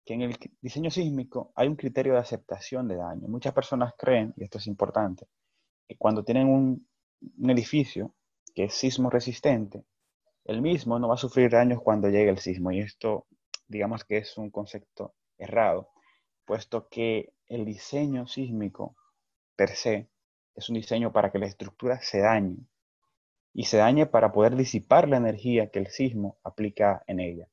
que 0.05 0.13
en 0.13 0.21
el 0.21 0.37
diseño 0.61 0.89
sísmico 0.89 1.51
hay 1.55 1.67
un 1.67 1.75
criterio 1.75 2.13
de 2.13 2.19
aceptación 2.19 2.87
de 2.87 2.95
daño. 2.95 3.27
Muchas 3.27 3.53
personas 3.53 3.93
creen, 3.97 4.33
y 4.37 4.43
esto 4.43 4.57
es 4.57 4.67
importante, 4.67 5.27
que 5.87 5.97
cuando 5.97 6.23
tienen 6.23 6.47
un, 6.47 6.87
un 7.37 7.49
edificio 7.49 8.15
que 8.55 8.65
es 8.65 8.73
sismo 8.73 9.09
resistente, 9.09 9.85
el 10.45 10.61
mismo 10.61 10.97
no 10.97 11.07
va 11.07 11.15
a 11.15 11.17
sufrir 11.17 11.51
daños 11.51 11.81
cuando 11.81 12.09
llegue 12.09 12.29
el 12.29 12.39
sismo. 12.39 12.71
Y 12.71 12.79
esto, 12.79 13.27
digamos 13.67 14.03
que 14.03 14.17
es 14.17 14.37
un 14.37 14.49
concepto 14.49 15.15
errado, 15.37 15.89
puesto 16.45 16.87
que 16.89 17.33
el 17.47 17.65
diseño 17.65 18.27
sísmico 18.27 18.95
per 19.55 19.69
se 19.69 20.09
es 20.55 20.69
un 20.69 20.75
diseño 20.75 21.11
para 21.11 21.31
que 21.31 21.39
la 21.39 21.45
estructura 21.45 22.01
se 22.01 22.19
dañe 22.19 22.57
y 23.53 23.65
se 23.65 23.77
dañe 23.77 24.05
para 24.05 24.31
poder 24.31 24.55
disipar 24.55 25.09
la 25.09 25.17
energía 25.17 25.69
que 25.69 25.79
el 25.79 25.87
sismo 25.87 26.37
aplica 26.43 27.03
en 27.07 27.19
ella. 27.19 27.47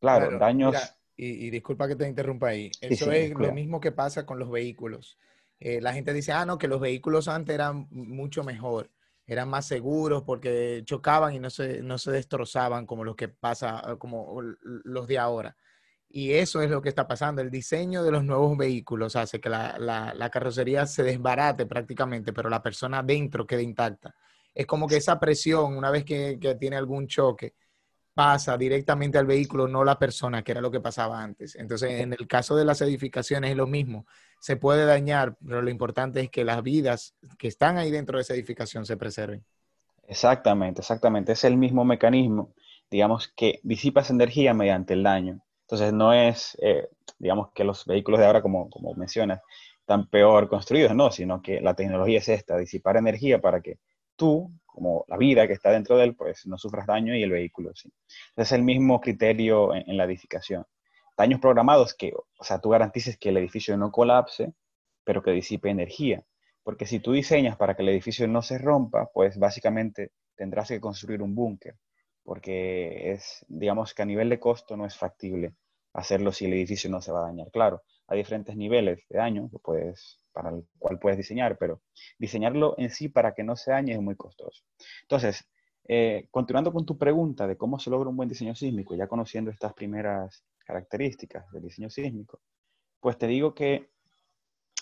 Claro, 0.00 0.38
daños... 0.38 0.76
y, 1.16 1.50
disculpa 1.50 1.88
que 1.88 1.96
te 1.96 2.08
interrumpa 2.08 2.48
ahí. 2.48 2.70
Eso 2.80 3.10
es 3.10 3.30
lo 3.30 3.52
mismo 3.52 3.80
que 3.80 3.92
pasa 3.92 4.26
con 4.26 4.38
los 4.38 4.50
vehículos. 4.50 5.18
Eh, 5.60 5.80
la 5.80 5.92
gente 5.92 6.12
dice, 6.12 6.32
ah, 6.32 6.44
no, 6.44 6.58
que 6.58 6.68
los 6.68 6.80
vehículos 6.80 7.28
antes 7.28 7.54
eran 7.54 7.86
mucho 7.90 8.44
mejor, 8.44 8.90
eran 9.26 9.48
más 9.48 9.66
seguros 9.66 10.22
porque 10.22 10.82
chocaban 10.84 11.34
y 11.34 11.38
no 11.38 11.48
se, 11.48 11.82
no 11.82 11.96
se 11.98 12.10
destrozaban 12.10 12.86
como 12.86 13.04
los 13.04 13.16
que 13.16 13.28
pasa, 13.28 13.96
como 13.98 14.40
los 14.42 15.06
de 15.06 15.18
ahora. 15.18 15.56
Y 16.08 16.32
eso 16.32 16.62
es 16.62 16.70
lo 16.70 16.80
que 16.80 16.90
está 16.90 17.08
pasando. 17.08 17.42
El 17.42 17.50
diseño 17.50 18.04
de 18.04 18.12
los 18.12 18.24
nuevos 18.24 18.56
vehículos 18.56 19.16
hace 19.16 19.40
que 19.40 19.48
la, 19.48 19.78
la 19.78 20.30
carrocería 20.30 20.86
se 20.86 21.02
desbarate 21.02 21.66
prácticamente, 21.66 22.32
pero 22.32 22.48
la 22.48 22.62
persona 22.62 23.02
dentro 23.02 23.46
quede 23.46 23.62
intacta 23.62 24.14
es 24.54 24.66
como 24.66 24.86
que 24.86 24.96
esa 24.96 25.18
presión, 25.18 25.76
una 25.76 25.90
vez 25.90 26.04
que, 26.04 26.38
tiene 26.58 26.76
algún 26.76 27.06
choque, 27.06 27.54
pasa 28.14 28.56
directamente 28.56 29.18
al 29.18 29.26
vehículo, 29.26 29.66
no 29.66 29.82
la 29.82 29.98
persona, 29.98 30.44
que 30.44 30.52
era 30.52 30.60
lo 30.60 30.70
que 30.70 30.80
pasaba 30.80 31.20
antes. 31.20 31.56
Entonces, 31.56 32.00
en 32.00 32.12
el 32.12 32.28
caso 32.28 32.54
de 32.54 32.64
las 32.64 32.80
edificaciones 32.80 33.50
es 33.50 33.56
lo 33.56 33.66
mismo. 33.66 34.06
Se 34.38 34.56
puede 34.56 34.86
dañar, 34.86 35.36
pero 35.44 35.62
lo 35.62 35.70
importante 35.70 36.20
es 36.20 36.30
que 36.30 36.44
las 36.44 36.62
vidas 36.62 37.16
que 37.38 37.48
están 37.48 37.76
ahí 37.76 37.90
dentro 37.90 38.18
de 38.18 38.22
esa 38.22 38.34
edificación 38.34 38.86
se 38.86 38.96
preserven. 38.96 39.44
Exactamente, 40.06 40.82
exactamente. 40.82 41.32
Es 41.32 41.42
el 41.42 41.56
mismo 41.56 41.84
mecanismo, 41.84 42.54
digamos, 42.88 43.32
que 43.34 43.58
disipa 43.64 44.02
esa 44.02 44.12
energía 44.12 44.54
mediante 44.54 44.94
el 44.94 45.02
daño. 45.02 45.40
Entonces, 45.62 45.92
no 45.92 46.12
es, 46.12 46.56
eh, 46.62 46.88
digamos, 47.18 47.50
que 47.52 47.64
los 47.64 47.84
vehículos 47.86 48.20
de 48.20 48.26
ahora, 48.26 48.42
como, 48.42 48.70
como 48.70 48.94
mencionas, 48.94 49.40
están 49.80 50.08
peor 50.08 50.48
construidos, 50.48 50.94
no, 50.94 51.10
sino 51.10 51.42
que 51.42 51.60
la 51.60 51.74
tecnología 51.74 52.18
es 52.18 52.28
esta, 52.28 52.56
disipar 52.56 52.96
energía 52.96 53.40
para 53.40 53.60
que 53.60 53.78
tú, 54.16 54.50
como 54.66 55.04
la 55.08 55.16
vida 55.16 55.46
que 55.46 55.52
está 55.52 55.70
dentro 55.70 55.96
de 55.96 56.04
él, 56.04 56.16
pues 56.16 56.46
no 56.46 56.58
sufras 56.58 56.86
daño 56.86 57.14
y 57.14 57.22
el 57.22 57.30
vehículo 57.30 57.72
sí. 57.74 57.92
Es 58.36 58.52
el 58.52 58.62
mismo 58.62 59.00
criterio 59.00 59.74
en, 59.74 59.96
la 59.96 60.04
edificación. 60.04 60.64
Daños 61.16 61.40
programados 61.40 61.94
que, 61.94 62.12
o 62.12 62.44
sea, 62.44 62.60
tú 62.60 62.70
garantices 62.70 63.16
que 63.18 63.28
el 63.28 63.36
edificio 63.36 63.76
no 63.76 63.92
colapse, 63.92 64.52
pero 65.04 65.22
que 65.22 65.30
disipe 65.30 65.70
energía. 65.70 66.24
Porque 66.62 66.86
si 66.86 66.98
tú 67.00 67.12
diseñas 67.12 67.56
para 67.56 67.76
que 67.76 67.82
el 67.82 67.90
edificio 67.90 68.26
no 68.26 68.42
se 68.42 68.58
rompa, 68.58 69.10
pues 69.12 69.38
básicamente 69.38 70.12
tendrás 70.34 70.68
que 70.68 70.80
construir 70.80 71.22
un 71.22 71.34
búnker, 71.34 71.76
porque 72.24 73.12
es, 73.12 73.44
digamos 73.48 73.94
que 73.94 74.02
a 74.02 74.06
nivel 74.06 74.28
de 74.28 74.40
costo 74.40 74.76
no 74.76 74.86
es 74.86 74.96
factible 74.96 75.54
hacerlo 75.92 76.32
si 76.32 76.46
el 76.46 76.54
edificio 76.54 76.90
no 76.90 77.00
se 77.00 77.12
va 77.12 77.20
a 77.20 77.26
dañar. 77.26 77.50
Claro, 77.52 77.82
hay 78.08 78.18
diferentes 78.18 78.56
niveles 78.56 79.04
de 79.08 79.18
daño 79.18 79.48
que 79.50 79.58
puedes 79.58 80.20
para 80.34 80.50
el 80.50 80.64
cual 80.78 80.98
puedes 80.98 81.16
diseñar, 81.16 81.56
pero 81.56 81.80
diseñarlo 82.18 82.74
en 82.76 82.90
sí 82.90 83.08
para 83.08 83.32
que 83.32 83.44
no 83.44 83.56
se 83.56 83.70
dañe 83.70 83.94
es 83.94 84.00
muy 84.02 84.16
costoso. 84.16 84.64
Entonces, 85.02 85.48
eh, 85.86 86.28
continuando 86.30 86.72
con 86.72 86.84
tu 86.84 86.98
pregunta 86.98 87.46
de 87.46 87.56
cómo 87.56 87.78
se 87.78 87.88
logra 87.88 88.10
un 88.10 88.16
buen 88.16 88.28
diseño 88.28 88.54
sísmico, 88.54 88.94
ya 88.94 89.06
conociendo 89.06 89.50
estas 89.50 89.72
primeras 89.72 90.44
características 90.66 91.50
del 91.52 91.62
diseño 91.62 91.88
sísmico, 91.88 92.40
pues 93.00 93.16
te 93.16 93.26
digo 93.26 93.54
que 93.54 93.90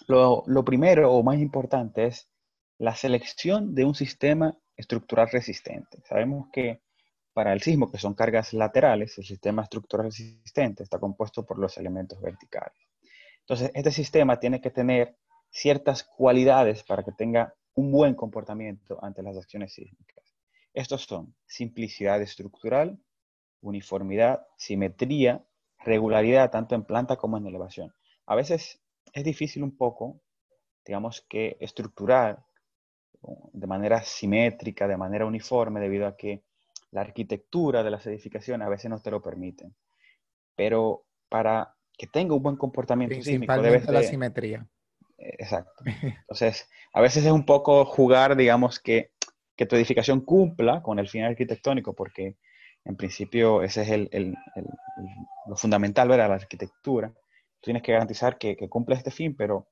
lo, 0.09 0.43
lo 0.47 0.65
primero 0.65 1.13
o 1.13 1.23
más 1.23 1.39
importante 1.39 2.07
es 2.07 2.31
la 2.79 2.95
selección 2.95 3.75
de 3.75 3.85
un 3.85 3.95
sistema 3.95 4.57
estructural 4.77 5.29
resistente. 5.31 6.03
Sabemos 6.09 6.49
que 6.53 6.81
para 7.33 7.53
el 7.53 7.63
sismo, 7.63 7.91
que 7.91 7.99
son 7.99 8.15
cargas 8.15 8.53
laterales, 8.53 9.17
el 9.19 9.25
sistema 9.25 9.63
estructural 9.63 10.07
resistente 10.07 10.83
está 10.83 10.99
compuesto 10.99 11.45
por 11.45 11.59
los 11.59 11.79
elementos 11.79 12.21
verticales. 12.21 12.77
Entonces, 13.41 13.71
este 13.75 13.91
sistema 13.91 14.39
tiene 14.39 14.61
que 14.61 14.71
tener 14.71 15.17
ciertas 15.53 16.03
cualidades 16.03 16.83
para 16.83 17.05
que 17.05 17.13
tenga 17.13 17.55
un 17.75 17.93
buen 17.93 18.15
comportamiento 18.15 18.99
ante 19.05 19.23
las 19.23 19.37
acciones 19.37 19.75
sísmicas. 19.75 20.35
Estos 20.75 21.05
son 21.05 21.35
simplicidad 21.47 22.21
estructural, 22.23 22.99
uniformidad, 23.61 24.47
simetría, 24.57 25.45
regularidad 25.79 26.51
tanto 26.51 26.75
en 26.75 26.85
planta 26.85 27.17
como 27.17 27.37
en 27.37 27.47
elevación. 27.47 27.93
A 28.27 28.35
veces 28.35 28.81
es 29.13 29.25
difícil 29.25 29.63
un 29.63 29.77
poco, 29.77 30.21
digamos 30.85 31.25
que 31.29 31.59
estructurar 31.61 32.45
de 33.53 33.67
manera 33.67 34.03
simétrica, 34.03 34.89
de 34.89 34.97
manera 34.97 35.27
uniforme, 35.27 35.81
debido 35.81 36.07
a 36.07 36.17
que 36.17 36.43
la 36.91 37.03
arquitectura 37.03 37.83
de 37.83 37.91
las 37.91 38.07
edificaciones 38.07 38.67
a 38.67 38.71
veces 38.71 38.91
no 38.91 39.01
te 39.01 39.11
lo 39.11 39.21
permiten. 39.21 39.75
Pero 40.57 41.05
para 41.29 41.75
que 41.97 42.07
tenga 42.07 42.35
un 42.35 42.43
buen 42.43 42.57
comportamiento 42.57 43.15
sísmico 43.23 43.61
debe 43.61 43.81
la 43.93 44.03
simetría. 44.03 44.67
Exacto. 45.23 45.73
Entonces, 46.03 46.69
a 46.93 47.01
veces 47.01 47.25
es 47.25 47.33
un 47.33 47.45
poco 47.47 47.85
jugar, 47.85 48.37
digamos, 48.37 48.81
que, 48.81 49.13
que 49.57 49.67
tu 49.67 49.77
edificación 49.77 50.21
cumpla 50.23 50.83
con 50.83 50.99
el 50.99 51.09
fin 51.09 51.23
arquitectónico, 51.25 51.95
porque 51.95 52.37
en 52.85 52.97
principio 52.97 53.63
ese 53.63 53.83
es 53.83 53.89
el, 53.91 54.35
lo 55.47 55.57
fundamental, 55.57 56.09
¿verdad? 56.09 56.29
La 56.29 56.35
arquitectura. 56.37 57.13
tienes 57.61 57.83
que 57.83 57.93
garantizar 57.93 58.39
que, 58.39 58.57
que 58.57 58.69
cumple 58.69 58.97
este 58.97 59.11
fin, 59.11 59.37
pero 59.37 59.69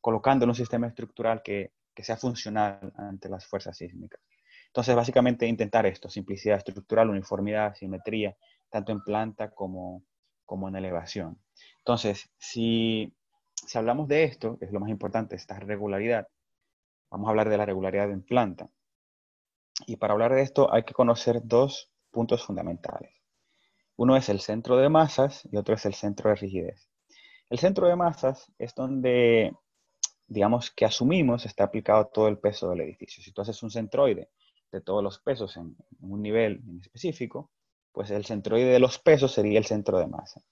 colocando 0.00 0.44
en 0.44 0.50
un 0.50 0.54
sistema 0.56 0.86
estructural 0.86 1.42
que, 1.42 1.72
que 1.94 2.04
sea 2.04 2.16
funcional 2.16 2.92
ante 2.96 3.28
las 3.28 3.46
fuerzas 3.46 3.76
sísmicas. 3.76 4.20
Entonces, 4.68 4.94
básicamente 4.94 5.46
intentar 5.46 5.86
esto, 5.86 6.08
simplicidad 6.10 6.58
estructural, 6.58 7.10
uniformidad, 7.10 7.74
simetría, 7.74 8.36
tanto 8.70 8.92
en 8.92 9.02
planta 9.02 9.50
como, 9.50 10.04
como 10.44 10.68
en 10.68 10.76
elevación. 10.76 11.40
Entonces, 11.78 12.30
si 12.38 13.15
si 13.66 13.78
hablamos 13.78 14.08
de 14.08 14.24
esto, 14.24 14.58
que 14.58 14.64
es 14.66 14.72
lo 14.72 14.80
más 14.80 14.90
importante, 14.90 15.36
esta 15.36 15.58
regularidad, 15.58 16.28
vamos 17.10 17.26
a 17.26 17.30
hablar 17.30 17.48
de 17.48 17.58
la 17.58 17.66
regularidad 17.66 18.10
en 18.10 18.22
planta. 18.22 18.70
Y 19.86 19.96
para 19.96 20.14
hablar 20.14 20.34
de 20.34 20.42
esto 20.42 20.72
hay 20.72 20.84
que 20.84 20.94
conocer 20.94 21.40
dos 21.44 21.90
puntos 22.10 22.44
fundamentales. 22.44 23.12
Uno 23.96 24.16
es 24.16 24.28
el 24.28 24.40
centro 24.40 24.76
de 24.76 24.88
masas 24.88 25.46
y 25.50 25.56
otro 25.56 25.74
es 25.74 25.84
el 25.86 25.94
centro 25.94 26.30
de 26.30 26.36
rigidez. 26.36 26.88
El 27.50 27.58
centro 27.58 27.86
de 27.86 27.96
masas 27.96 28.50
es 28.58 28.74
donde 28.74 29.52
digamos 30.26 30.70
que 30.70 30.84
asumimos 30.84 31.46
está 31.46 31.64
aplicado 31.64 32.06
todo 32.08 32.28
el 32.28 32.38
peso 32.38 32.70
del 32.70 32.80
edificio. 32.80 33.22
Si 33.22 33.32
tú 33.32 33.42
haces 33.42 33.62
un 33.62 33.70
centroide 33.70 34.30
de 34.72 34.80
todos 34.80 35.02
los 35.02 35.18
pesos 35.20 35.56
en, 35.56 35.76
un 36.00 36.22
nivel 36.22 36.62
en 36.66 36.80
específico, 36.80 37.50
pues 37.92 38.10
el 38.10 38.24
centroide 38.24 38.72
de 38.72 38.80
los 38.80 38.98
pesos 38.98 39.32
sería 39.32 39.58
el 39.58 39.64
centro 39.64 39.98
de 39.98 40.06
masa. 40.06 40.42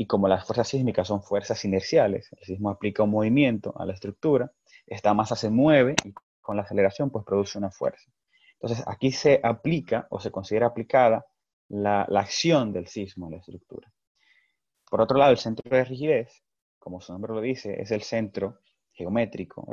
Y 0.00 0.06
como 0.06 0.28
las 0.28 0.46
fuerzas 0.46 0.68
sísmicas 0.68 1.08
son 1.08 1.22
fuerzas 1.22 1.62
inerciales, 1.66 2.30
el 2.32 2.46
sismo 2.46 2.70
aplica 2.70 3.02
un 3.02 3.10
movimiento 3.10 3.78
a 3.78 3.84
la 3.84 3.92
estructura, 3.92 4.50
esta 4.86 5.12
masa 5.12 5.36
se 5.36 5.50
mueve 5.50 5.94
y 6.06 6.14
con 6.40 6.56
la 6.56 6.62
aceleración 6.62 7.10
pues 7.10 7.22
produce 7.22 7.58
una 7.58 7.70
fuerza. 7.70 8.10
Entonces 8.54 8.82
aquí 8.88 9.12
se 9.12 9.40
aplica 9.42 10.06
o 10.08 10.18
se 10.18 10.30
considera 10.30 10.68
aplicada 10.68 11.26
la, 11.68 12.06
la 12.08 12.20
acción 12.20 12.72
del 12.72 12.86
sismo 12.86 13.26
a 13.26 13.32
la 13.32 13.36
estructura. 13.36 13.92
Por 14.90 15.02
otro 15.02 15.18
lado, 15.18 15.32
el 15.32 15.36
centro 15.36 15.68
de 15.68 15.84
rigidez, 15.84 16.44
como 16.78 17.02
su 17.02 17.12
nombre 17.12 17.34
lo 17.34 17.42
dice, 17.42 17.78
es 17.78 17.90
el 17.90 18.00
centro 18.00 18.60
geométrico 18.92 19.68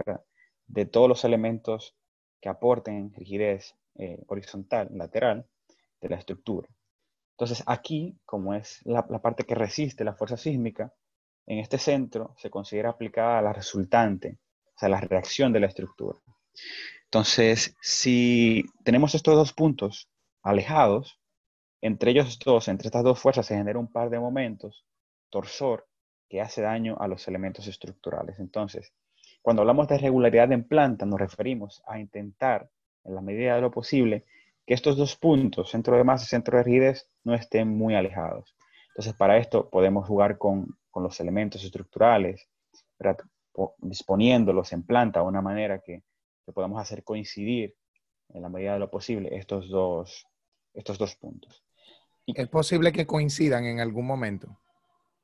de 0.65 0.85
todos 0.87 1.07
los 1.07 1.23
elementos 1.23 1.95
que 2.41 2.49
aporten 2.49 3.13
rigidez 3.13 3.77
eh, 3.95 4.21
horizontal, 4.27 4.89
lateral, 4.91 5.47
de 6.01 6.09
la 6.09 6.17
estructura. 6.17 6.67
Entonces 7.37 7.63
aquí, 7.67 8.17
como 8.25 8.55
es 8.55 8.81
la, 8.83 9.05
parte 9.05 9.43
que 9.43 9.53
resiste 9.53 10.03
la 10.03 10.15
fuerza 10.15 10.37
sísmica, 10.37 10.91
en 11.45 11.59
este 11.59 11.77
centro 11.77 12.33
se 12.39 12.49
considera 12.49 12.89
aplicada 12.89 13.43
la 13.43 13.53
resultante, 13.53 14.39
o 14.75 14.79
sea, 14.79 14.89
la 14.89 14.99
reacción 14.99 15.53
de 15.53 15.59
la 15.59 15.67
estructura. 15.67 16.17
Entonces, 17.03 17.77
si 17.79 18.65
tenemos 18.83 19.13
estos 19.13 19.35
dos 19.35 19.53
puntos 19.53 20.09
alejados, 20.41 21.19
entre 21.79 22.09
ellos 22.09 22.39
dos, 22.43 22.67
entre 22.69 22.87
estas 22.87 23.03
dos 23.03 23.19
fuerzas 23.19 23.45
se 23.45 23.55
genera 23.55 23.77
un 23.77 23.91
par 23.91 24.09
de 24.09 24.19
momentos, 24.19 24.83
torsor, 25.29 25.87
que 26.27 26.41
hace 26.41 26.63
daño 26.63 26.97
a 26.99 27.07
los 27.07 27.27
elementos 27.27 27.67
estructurales. 27.67 28.39
Entonces, 28.39 28.93
cuando 29.43 29.61
hablamos 29.61 29.87
de 29.87 29.99
regularidad 29.99 30.51
en 30.51 30.67
planta, 30.67 31.05
nos 31.05 31.19
referimos 31.19 31.83
a 31.85 31.99
intentar, 31.99 32.67
en 33.03 33.13
la 33.13 33.21
medida 33.21 33.53
de 33.53 33.61
lo 33.61 33.69
posible, 33.69 34.25
que 34.67 34.73
estos 34.73 34.97
dos 34.97 35.15
puntos, 35.15 35.71
centro 35.71 35.95
de 35.95 36.03
masa 36.03 36.25
y 36.25 36.27
centro 36.27 36.57
de 36.57 36.63
rigidez, 36.63 37.09
no 37.23 37.33
estén 37.33 37.69
muy 37.69 37.95
alejados. 37.95 38.53
Entonces, 38.89 39.13
para 39.13 39.37
esto 39.37 39.69
podemos 39.69 40.05
jugar 40.05 40.37
con, 40.37 40.77
los 40.93 41.19
elementos 41.19 41.63
estructurales, 41.63 42.47
disponiéndolos 43.77 44.73
en 44.73 44.81
planta 44.81 45.19
de 45.19 45.27
una 45.27 45.41
manera 45.41 45.79
que, 45.79 46.03
podamos 46.53 46.81
hacer 46.81 47.03
coincidir, 47.03 47.75
en 48.29 48.41
la 48.41 48.49
medida 48.49 48.73
de 48.73 48.79
lo 48.79 48.89
posible, 48.89 49.35
estos 49.37 49.69
dos, 49.69 50.25
estos 50.73 50.97
dos 50.97 51.15
puntos. 51.15 51.63
¿Es 52.25 52.47
posible 52.49 52.91
que 52.91 53.05
coincidan 53.05 53.65
en 53.65 53.79
algún 53.79 54.05
momento? 54.05 54.57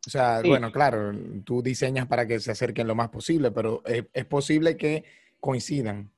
O 0.06 0.10
sea, 0.10 0.42
bueno, 0.46 0.72
claro, 0.72 1.12
tú 1.44 1.64
diseñas 1.64 2.08
para 2.08 2.28
que 2.28 2.40
se 2.40 2.52
acerquen 2.52 2.88
lo 2.88 2.96
más 2.96 3.10
posible, 3.10 3.52
pero 3.52 3.82
es, 3.86 4.26
posible 4.26 4.78
que 4.78 5.04
coincidan. 5.40 6.12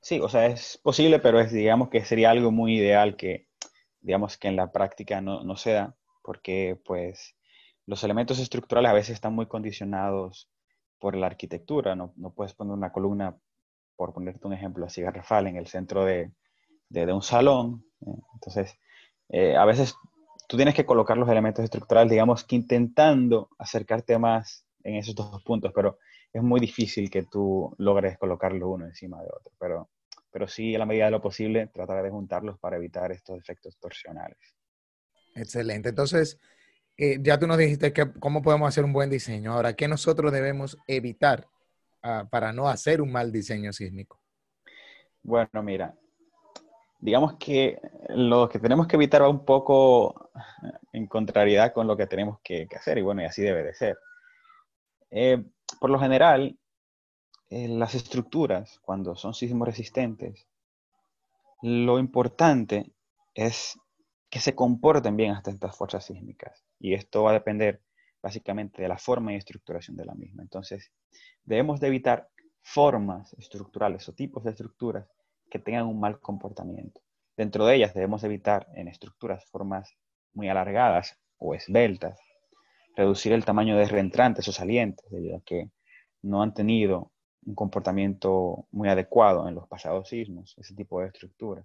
Sí, 0.00 0.20
o 0.20 0.28
sea, 0.28 0.46
es 0.46 0.78
posible, 0.78 1.18
pero 1.18 1.40
es, 1.40 1.52
digamos 1.52 1.88
que 1.88 2.04
sería 2.04 2.30
algo 2.30 2.50
muy 2.50 2.76
ideal 2.76 3.16
que, 3.16 3.48
digamos 4.00 4.38
que 4.38 4.48
en 4.48 4.56
la 4.56 4.72
práctica 4.72 5.20
no, 5.20 5.42
no 5.42 5.56
se 5.56 5.72
da, 5.72 5.96
porque 6.22 6.80
pues 6.84 7.36
los 7.86 8.04
elementos 8.04 8.38
estructurales 8.38 8.90
a 8.90 8.94
veces 8.94 9.14
están 9.14 9.34
muy 9.34 9.46
condicionados 9.46 10.50
por 10.98 11.16
la 11.16 11.26
arquitectura, 11.26 11.96
no, 11.96 12.12
no 12.16 12.32
puedes 12.32 12.54
poner 12.54 12.74
una 12.74 12.92
columna, 12.92 13.36
por 13.96 14.12
ponerte 14.12 14.46
un 14.46 14.52
ejemplo 14.52 14.86
así 14.86 15.02
garrafal, 15.02 15.46
en 15.48 15.56
el 15.56 15.66
centro 15.66 16.04
de, 16.04 16.32
de, 16.88 17.12
un 17.12 17.22
salón, 17.22 17.84
¿eh? 18.06 18.14
entonces 18.34 18.78
eh, 19.28 19.56
a 19.56 19.64
veces 19.64 19.94
tú 20.48 20.56
tienes 20.56 20.74
que 20.74 20.86
colocar 20.86 21.16
los 21.16 21.28
elementos 21.28 21.64
estructurales, 21.64 22.10
digamos 22.10 22.44
que 22.44 22.56
intentando 22.56 23.50
acercarte 23.58 24.18
más 24.18 24.66
en 24.84 24.96
esos 24.96 25.14
dos 25.14 25.42
puntos, 25.42 25.72
pero 25.74 25.98
es 26.32 26.42
muy 26.42 26.60
difícil 26.60 27.10
que 27.10 27.24
tú 27.24 27.74
logres 27.78 28.18
colocarlos 28.18 28.68
uno 28.68 28.86
encima 28.86 29.20
de 29.22 29.28
otro. 29.28 29.52
Pero, 29.58 29.90
pero 30.30 30.46
sí, 30.46 30.74
a 30.74 30.78
la 30.78 30.86
medida 30.86 31.06
de 31.06 31.10
lo 31.12 31.22
posible, 31.22 31.68
tratar 31.68 32.02
de 32.02 32.10
juntarlos 32.10 32.58
para 32.58 32.76
evitar 32.76 33.12
estos 33.12 33.38
efectos 33.38 33.78
torsionales. 33.78 34.38
Excelente. 35.34 35.90
Entonces, 35.90 36.38
eh, 36.96 37.18
ya 37.20 37.38
tú 37.38 37.46
nos 37.46 37.58
dijiste 37.58 37.92
que, 37.92 38.12
cómo 38.18 38.42
podemos 38.42 38.68
hacer 38.68 38.84
un 38.84 38.92
buen 38.92 39.10
diseño. 39.10 39.52
Ahora, 39.52 39.74
¿qué 39.74 39.88
nosotros 39.88 40.32
debemos 40.32 40.76
evitar 40.86 41.46
ah, 42.02 42.26
para 42.30 42.52
no 42.52 42.68
hacer 42.68 43.00
un 43.00 43.12
mal 43.12 43.32
diseño 43.32 43.72
sísmico? 43.72 44.20
Bueno, 45.22 45.62
mira, 45.62 45.94
digamos 46.98 47.34
que 47.34 47.80
lo 48.08 48.48
que 48.48 48.58
tenemos 48.58 48.86
que 48.86 48.96
evitar 48.96 49.22
va 49.22 49.28
un 49.28 49.44
poco 49.44 50.30
en 50.92 51.06
contrariedad 51.06 51.72
con 51.72 51.86
lo 51.86 51.96
que 51.96 52.06
tenemos 52.06 52.40
que, 52.42 52.66
hacer, 52.76 52.98
y 52.98 53.02
bueno, 53.02 53.22
y 53.22 53.26
así 53.26 53.42
debe 53.42 53.62
de 53.62 53.74
ser. 53.74 53.98
Eh, 55.10 55.42
por 55.80 55.90
lo 55.90 55.98
general, 55.98 56.58
eh, 57.50 57.68
las 57.68 57.94
estructuras, 57.94 58.78
cuando 58.80 59.16
son 59.16 59.34
sismos 59.34 59.66
resistentes, 59.66 60.46
lo 61.62 61.98
importante 61.98 62.92
es 63.34 63.78
que 64.30 64.40
se 64.40 64.54
comporten 64.54 65.16
bien 65.16 65.32
hasta 65.32 65.50
estas 65.50 65.76
fuerzas 65.76 66.04
sísmicas, 66.04 66.64
y 66.78 66.94
esto 66.94 67.22
va 67.22 67.30
a 67.30 67.34
depender 67.34 67.82
básicamente 68.22 68.82
de 68.82 68.88
la 68.88 68.98
forma 68.98 69.32
y 69.32 69.36
estructuración 69.36 69.96
de 69.96 70.04
la 70.04 70.14
misma. 70.14 70.42
Entonces, 70.42 70.92
debemos 71.44 71.80
de 71.80 71.86
evitar 71.86 72.28
formas 72.60 73.32
estructurales 73.34 74.08
o 74.08 74.12
tipos 74.12 74.44
de 74.44 74.50
estructuras 74.50 75.08
que 75.50 75.58
tengan 75.58 75.86
un 75.86 76.00
mal 76.00 76.20
comportamiento. 76.20 77.00
Dentro 77.36 77.64
de 77.64 77.76
ellas 77.76 77.94
debemos 77.94 78.24
evitar 78.24 78.66
en 78.74 78.88
estructuras 78.88 79.44
formas 79.46 79.94
muy 80.34 80.48
alargadas 80.48 81.18
o 81.38 81.54
esbeltas, 81.54 82.18
reducir 82.98 83.32
el 83.32 83.44
tamaño 83.44 83.76
de 83.76 83.86
reentrantes 83.86 84.48
o 84.48 84.52
salientes, 84.52 85.08
debido 85.08 85.36
a 85.36 85.40
que 85.40 85.70
no 86.22 86.42
han 86.42 86.52
tenido 86.52 87.12
un 87.46 87.54
comportamiento 87.54 88.66
muy 88.72 88.88
adecuado 88.88 89.46
en 89.46 89.54
los 89.54 89.68
pasados 89.68 90.08
sismos, 90.08 90.56
ese 90.58 90.74
tipo 90.74 91.00
de 91.00 91.06
estructura. 91.06 91.64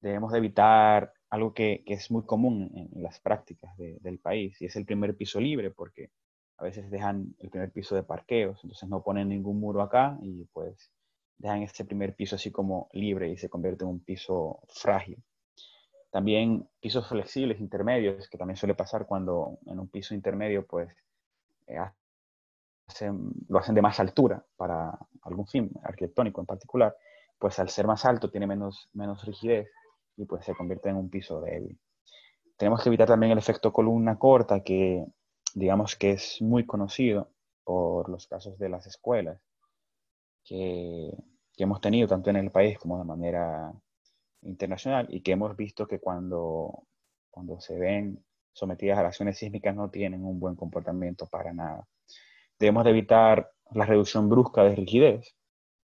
Debemos 0.00 0.32
evitar 0.32 1.12
algo 1.30 1.52
que, 1.52 1.82
es 1.84 2.12
muy 2.12 2.24
común 2.24 2.70
en, 2.74 3.02
las 3.02 3.18
prácticas 3.18 3.76
del 3.76 4.20
país, 4.20 4.62
y 4.62 4.66
es 4.66 4.76
el 4.76 4.86
primer 4.86 5.16
piso 5.16 5.40
libre, 5.40 5.72
porque 5.72 6.10
a 6.58 6.62
veces 6.62 6.88
dejan 6.92 7.34
el 7.40 7.50
primer 7.50 7.72
piso 7.72 7.96
de 7.96 8.04
parqueos, 8.04 8.60
entonces 8.62 8.88
no 8.88 9.02
ponen 9.02 9.30
ningún 9.30 9.58
muro 9.58 9.82
acá 9.82 10.16
y 10.22 10.44
pues 10.52 10.92
dejan 11.38 11.62
este 11.62 11.84
primer 11.84 12.14
piso 12.14 12.36
así 12.36 12.52
como 12.52 12.88
libre 12.92 13.30
y 13.30 13.36
se 13.36 13.48
convierte 13.48 13.82
en 13.82 13.90
un 13.90 14.00
piso 14.04 14.60
frágil. 14.68 15.20
También 16.10 16.68
pisos 16.80 17.08
flexibles 17.08 17.60
intermedios, 17.60 18.28
que 18.28 18.38
también 18.38 18.56
suele 18.56 18.74
pasar 18.74 19.06
cuando 19.06 19.58
en 19.66 19.78
un 19.78 19.88
piso 19.88 20.14
intermedio 20.14 20.66
pues 20.66 20.88
eh, 21.66 21.78
lo 23.48 23.58
hacen 23.58 23.74
de 23.74 23.82
más 23.82 24.00
altura 24.00 24.44
para 24.56 24.98
algún 25.22 25.46
fin 25.46 25.70
arquitectónico 25.84 26.40
en 26.40 26.46
particular, 26.46 26.96
pues 27.38 27.58
al 27.58 27.68
ser 27.68 27.86
más 27.86 28.04
alto 28.04 28.30
tiene 28.30 28.46
menos, 28.46 28.88
menos 28.92 29.24
rigidez 29.24 29.68
y 30.16 30.24
pues 30.24 30.44
se 30.44 30.54
convierte 30.54 30.88
en 30.88 30.96
un 30.96 31.08
piso 31.08 31.40
débil. 31.40 31.78
Tenemos 32.56 32.82
que 32.82 32.88
evitar 32.88 33.08
también 33.08 33.32
el 33.32 33.38
efecto 33.38 33.72
columna 33.72 34.18
corta 34.18 34.62
que 34.62 35.06
digamos 35.54 35.96
que 35.96 36.12
es 36.12 36.42
muy 36.42 36.66
conocido 36.66 37.30
por 37.64 38.08
los 38.08 38.26
casos 38.26 38.58
de 38.58 38.68
las 38.68 38.86
escuelas 38.86 39.40
que, 40.44 41.10
hemos 41.56 41.82
tenido 41.82 42.08
tanto 42.08 42.30
en 42.30 42.36
el 42.36 42.50
país 42.50 42.78
como 42.78 42.96
de 42.96 43.04
manera 43.04 43.70
internacional 44.42 45.06
y 45.10 45.22
que 45.22 45.32
hemos 45.32 45.56
visto 45.56 45.86
que 45.86 45.98
cuando, 45.98 46.86
cuando 47.30 47.60
se 47.60 47.78
ven 47.78 48.24
sometidas 48.52 48.98
a 48.98 49.06
acciones 49.06 49.38
sísmicas 49.38 49.74
no 49.74 49.90
tienen 49.90 50.24
un 50.24 50.40
buen 50.40 50.56
comportamiento 50.56 51.26
para 51.26 51.52
nada. 51.52 51.86
Debemos 52.58 52.84
de 52.84 52.90
evitar 52.90 53.50
la 53.72 53.86
reducción 53.86 54.28
brusca 54.28 54.62
de 54.64 54.74
rigidez, 54.74 55.36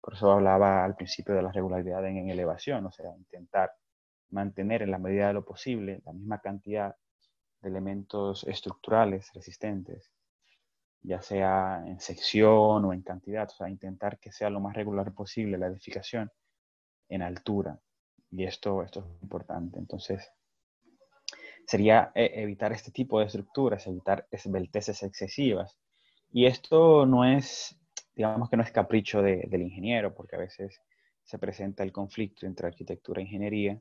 por 0.00 0.14
eso 0.14 0.32
hablaba 0.32 0.84
al 0.84 0.96
principio 0.96 1.34
de 1.34 1.42
la 1.42 1.52
regularidad 1.52 2.06
en, 2.06 2.16
en 2.16 2.30
elevación, 2.30 2.86
o 2.86 2.92
sea, 2.92 3.14
intentar 3.16 3.72
mantener 4.30 4.82
en 4.82 4.90
la 4.90 4.98
medida 4.98 5.28
de 5.28 5.34
lo 5.34 5.44
posible 5.44 6.00
la 6.04 6.12
misma 6.12 6.40
cantidad 6.40 6.96
de 7.60 7.68
elementos 7.68 8.44
estructurales 8.44 9.32
resistentes 9.34 10.10
ya 11.06 11.22
sea 11.22 11.84
en 11.86 12.00
sección 12.00 12.84
o 12.84 12.92
en 12.92 13.02
cantidad, 13.02 13.48
o 13.48 13.54
sea, 13.54 13.68
intentar 13.68 14.18
que 14.18 14.32
sea 14.32 14.50
lo 14.50 14.60
más 14.60 14.74
regular 14.74 15.12
posible 15.14 15.56
la 15.56 15.68
edificación 15.68 16.30
en 17.08 17.22
altura. 17.22 17.78
Y 18.30 18.44
esto, 18.44 18.82
esto 18.82 19.00
es 19.00 19.22
importante. 19.22 19.78
Entonces, 19.78 20.30
sería 21.66 22.12
eh, 22.14 22.30
evitar 22.34 22.72
este 22.72 22.90
tipo 22.90 23.18
de 23.18 23.26
estructuras, 23.26 23.86
evitar 23.86 24.26
esbelteces 24.30 25.02
excesivas. 25.02 25.76
Y 26.32 26.46
esto 26.46 27.06
no 27.06 27.24
es, 27.24 27.76
digamos 28.14 28.48
que 28.48 28.56
no 28.56 28.62
es 28.62 28.70
capricho 28.70 29.22
del 29.22 29.62
ingeniero, 29.62 30.14
porque 30.14 30.36
a 30.36 30.40
veces 30.40 30.80
se 31.24 31.38
presenta 31.38 31.82
el 31.82 31.92
conflicto 31.92 32.46
entre 32.46 32.68
arquitectura 32.68 33.20
e 33.20 33.24
ingeniería, 33.24 33.80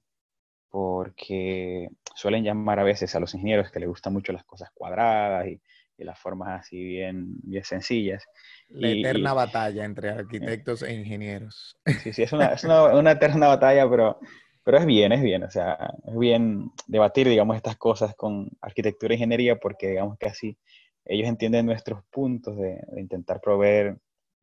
porque 0.69 1.89
suelen 2.15 2.43
llamar 2.43 2.79
a 2.79 2.83
veces 2.83 3.15
a 3.15 3.19
los 3.19 3.33
ingenieros 3.33 3.71
que 3.71 3.79
les 3.79 3.89
gustan 3.89 4.13
mucho 4.13 4.33
las 4.33 4.43
cosas 4.43 4.71
cuadradas 4.73 5.47
y 5.47 5.61
y 5.97 6.03
las 6.03 6.19
formas 6.19 6.61
así 6.61 6.83
bien, 6.83 7.35
bien 7.43 7.63
sencillas. 7.63 8.27
La 8.69 8.89
eterna 8.89 9.33
batalla 9.33 9.85
entre 9.85 10.09
arquitectos 10.09 10.83
e 10.83 10.93
ingenieros. 10.93 11.77
Sí, 12.03 12.13
sí, 12.13 12.23
es 12.23 12.33
una, 12.33 12.47
es 12.47 12.63
una, 12.63 12.95
una, 12.95 13.11
eterna 13.11 13.47
batalla, 13.47 13.89
pero, 13.89 14.19
pero 14.63 14.77
es 14.77 14.85
bien, 14.85 15.11
es 15.11 15.21
bien, 15.21 15.43
o 15.43 15.49
sea, 15.49 15.93
es 16.05 16.17
bien 16.17 16.71
debatir, 16.87 17.27
digamos, 17.27 17.55
estas 17.55 17.77
cosas 17.77 18.15
con 18.15 18.49
arquitectura 18.61 19.13
e 19.13 19.17
ingeniería 19.17 19.55
porque, 19.57 19.89
digamos 19.89 20.17
que 20.17 20.27
así 20.27 20.57
ellos 21.05 21.27
entienden 21.27 21.67
nuestros 21.67 22.03
puntos 22.05 22.57
de, 22.57 22.79
intentar 22.97 23.39
proveer 23.39 23.97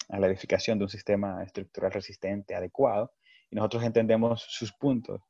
a 0.08 0.18
la 0.18 0.28
edificación 0.28 0.78
de 0.78 0.84
un 0.84 0.90
sistema 0.90 1.42
estructural 1.42 1.92
resistente 1.92 2.54
adecuado 2.54 3.12
y 3.50 3.56
nosotros 3.56 3.82
entendemos 3.82 4.42
sus 4.42 4.72
puntos 4.72 5.20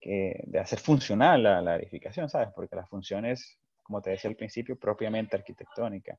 que, 0.00 0.42
de 0.46 0.58
hacer 0.58 0.78
funcional 0.78 1.42
la, 1.42 1.60
la 1.60 1.76
edificación, 1.76 2.28
¿sabes? 2.28 2.48
Porque 2.54 2.76
la 2.76 2.86
función 2.86 3.26
es, 3.26 3.58
como 3.82 4.00
te 4.00 4.10
decía 4.10 4.30
al 4.30 4.36
principio, 4.36 4.78
propiamente 4.78 5.36
arquitectónica. 5.36 6.18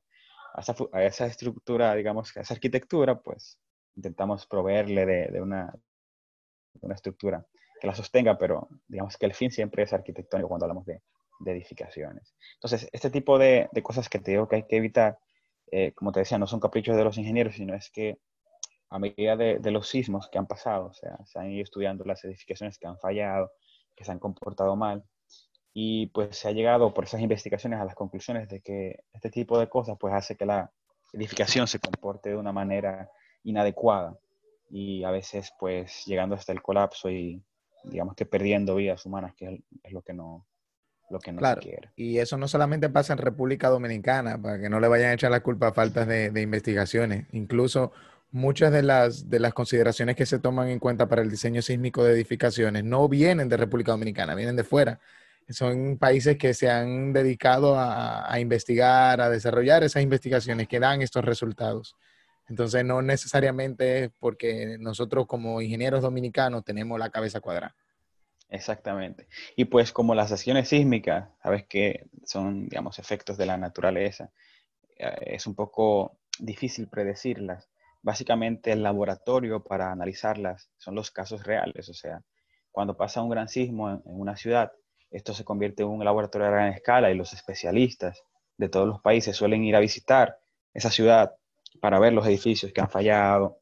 A 0.54 1.02
esa, 1.02 1.26
estructura, 1.26 1.94
digamos, 1.94 2.36
a 2.36 2.42
esa 2.42 2.54
arquitectura, 2.54 3.18
pues 3.20 3.58
intentamos 3.96 4.46
proveerle 4.46 5.06
de, 5.06 5.40
una, 5.40 5.74
una 6.80 6.94
estructura 6.94 7.46
que 7.80 7.86
la 7.86 7.94
sostenga, 7.94 8.36
pero 8.36 8.68
digamos 8.86 9.16
que 9.16 9.26
el 9.26 9.34
fin 9.34 9.50
siempre 9.50 9.84
es 9.84 9.92
arquitectónico 9.92 10.48
cuando 10.48 10.66
hablamos 10.66 10.86
de, 10.86 11.00
edificaciones. 11.44 12.36
Entonces, 12.54 12.88
este 12.92 13.10
tipo 13.10 13.36
de, 13.36 13.68
de, 13.72 13.82
cosas 13.82 14.08
que 14.08 14.20
te 14.20 14.30
digo 14.30 14.46
que 14.46 14.56
hay 14.56 14.66
que 14.68 14.76
evitar, 14.76 15.18
eh, 15.72 15.92
como 15.92 16.12
te 16.12 16.20
decía, 16.20 16.38
no 16.38 16.46
son 16.46 16.60
caprichos 16.60 16.96
de 16.96 17.02
los 17.02 17.18
ingenieros, 17.18 17.56
sino 17.56 17.74
es 17.74 17.90
que 17.90 18.18
a 18.90 19.00
medida 19.00 19.36
de, 19.36 19.58
de, 19.58 19.70
los 19.72 19.88
sismos 19.88 20.28
que 20.30 20.38
han 20.38 20.46
pasado, 20.46 20.86
o 20.86 20.92
sea, 20.92 21.18
se 21.24 21.40
han 21.40 21.50
ido 21.50 21.64
estudiando 21.64 22.04
las 22.04 22.22
edificaciones 22.24 22.78
que 22.78 22.86
han 22.86 22.98
fallado, 22.98 23.50
que 23.96 24.04
se 24.04 24.12
han 24.12 24.20
comportado 24.20 24.76
mal, 24.76 25.02
y 25.74 26.06
pues 26.08 26.36
se 26.36 26.48
ha 26.48 26.52
llegado 26.52 26.92
por 26.92 27.04
esas 27.04 27.20
investigaciones 27.20 27.80
a 27.80 27.84
las 27.84 27.94
conclusiones 27.94 28.48
de 28.48 28.60
que 28.60 29.04
este 29.12 29.30
tipo 29.30 29.58
de 29.58 29.68
cosas 29.68 29.96
pues 29.98 30.12
hace 30.12 30.36
que 30.36 30.46
la 30.46 30.70
edificación 31.12 31.66
se 31.66 31.78
comporte 31.78 32.30
de 32.30 32.36
una 32.36 32.52
manera 32.52 33.10
inadecuada 33.44 34.16
y 34.70 35.04
a 35.04 35.10
veces 35.10 35.52
pues 35.58 36.04
llegando 36.06 36.34
hasta 36.34 36.52
el 36.52 36.62
colapso 36.62 37.10
y 37.10 37.42
digamos 37.84 38.14
que 38.14 38.26
perdiendo 38.26 38.76
vidas 38.76 39.04
humanas, 39.06 39.34
que 39.34 39.62
es, 39.82 39.92
lo 39.92 40.02
que 40.02 40.12
no, 40.12 40.46
lo 41.10 41.18
que 41.18 41.32
no 41.32 41.38
claro, 41.38 41.60
se 41.60 41.68
quiere. 41.68 41.90
Y 41.96 42.18
eso 42.18 42.36
no 42.36 42.48
solamente 42.48 42.88
pasa 42.88 43.12
en 43.12 43.18
República 43.18 43.68
Dominicana, 43.68 44.40
para 44.40 44.60
que 44.60 44.68
no 44.68 44.80
le 44.80 44.88
vayan 44.88 45.10
a 45.10 45.14
echar 45.14 45.30
la 45.30 45.42
culpa 45.42 45.68
a 45.68 45.72
faltas 45.72 46.06
de, 46.06 46.30
de 46.30 46.42
investigaciones. 46.42 47.26
Incluso 47.32 47.92
muchas 48.30 48.72
de 48.72 48.82
las, 48.82 49.28
de 49.28 49.40
las 49.40 49.52
consideraciones 49.52 50.16
que 50.16 50.26
se 50.26 50.38
toman 50.38 50.68
en 50.68 50.78
cuenta 50.78 51.08
para 51.08 51.22
el 51.22 51.30
diseño 51.30 51.60
sísmico 51.60 52.04
de 52.04 52.14
edificaciones 52.14 52.84
no 52.84 53.08
vienen 53.08 53.48
de 53.48 53.56
República 53.56 53.92
Dominicana, 53.92 54.34
vienen 54.34 54.56
de 54.56 54.64
fuera. 54.64 55.00
Son 55.48 55.98
países 55.98 56.38
que 56.38 56.54
se 56.54 56.70
han 56.70 57.12
dedicado 57.12 57.74
a, 57.78 58.38
investigar, 58.40 59.20
a 59.20 59.28
desarrollar 59.28 59.82
esas 59.82 60.02
investigaciones 60.02 60.68
que 60.68 60.80
dan 60.80 61.02
estos 61.02 61.24
resultados. 61.24 61.96
Entonces, 62.48 62.84
no 62.84 63.02
necesariamente 63.02 64.04
es 64.04 64.10
porque 64.18 64.76
nosotros 64.78 65.26
como 65.26 65.60
ingenieros 65.60 66.02
dominicanos 66.02 66.64
tenemos 66.64 66.98
la 66.98 67.10
cabeza 67.10 67.40
cuadrada. 67.40 67.74
Exactamente. 68.48 69.28
Y 69.56 69.64
pues 69.64 69.92
como 69.92 70.14
las 70.14 70.30
acciones 70.30 70.68
sísmicas, 70.68 71.30
sabes 71.42 71.64
que 71.66 72.06
son, 72.24 72.68
digamos, 72.68 72.98
efectos 72.98 73.38
de 73.38 73.46
la 73.46 73.56
naturaleza, 73.56 74.30
eh, 74.98 75.16
es 75.22 75.46
un 75.46 75.54
poco 75.54 76.18
difícil 76.38 76.88
predecirlas. 76.88 77.70
Básicamente 78.02 78.72
el 78.72 78.82
laboratorio 78.82 79.62
para 79.62 79.90
analizarlas 79.90 80.70
son 80.76 80.94
los 80.94 81.10
casos 81.10 81.44
reales, 81.44 81.88
o 81.88 81.94
sea, 81.94 82.22
cuando 82.70 82.96
pasa 82.96 83.22
un 83.22 83.30
gran 83.30 83.48
sismo 83.48 83.90
en 83.90 84.00
una 84.04 84.36
ciudad, 84.36 84.72
esto 85.12 85.34
se 85.34 85.44
convierte 85.44 85.82
en 85.82 85.90
un 85.90 86.04
laboratorio 86.04 86.48
a 86.48 86.50
gran 86.50 86.72
escala 86.72 87.10
y 87.10 87.14
los 87.14 87.32
especialistas 87.32 88.24
de 88.56 88.68
todos 88.68 88.86
los 88.86 89.00
países 89.00 89.36
suelen 89.36 89.64
ir 89.64 89.76
a 89.76 89.80
visitar 89.80 90.38
esa 90.74 90.90
ciudad 90.90 91.34
para 91.80 91.98
ver 91.98 92.12
los 92.12 92.26
edificios 92.26 92.72
que 92.72 92.80
han 92.80 92.90
fallado, 92.90 93.60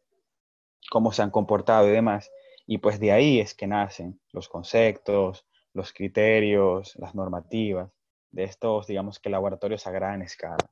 cómo 0.90 1.12
se 1.12 1.22
han 1.22 1.30
comportado 1.30 1.88
y 1.88 1.92
demás. 1.92 2.30
Y 2.66 2.78
pues 2.78 3.00
de 3.00 3.12
ahí 3.12 3.40
es 3.40 3.54
que 3.54 3.66
nacen 3.66 4.20
los 4.32 4.48
conceptos, 4.48 5.46
los 5.72 5.92
criterios, 5.92 6.94
las 6.96 7.14
normativas 7.14 7.90
de 8.30 8.44
estos, 8.44 8.86
digamos 8.86 9.18
que 9.18 9.30
laboratorios 9.30 9.86
a 9.86 9.90
gran 9.90 10.22
escala. 10.22 10.70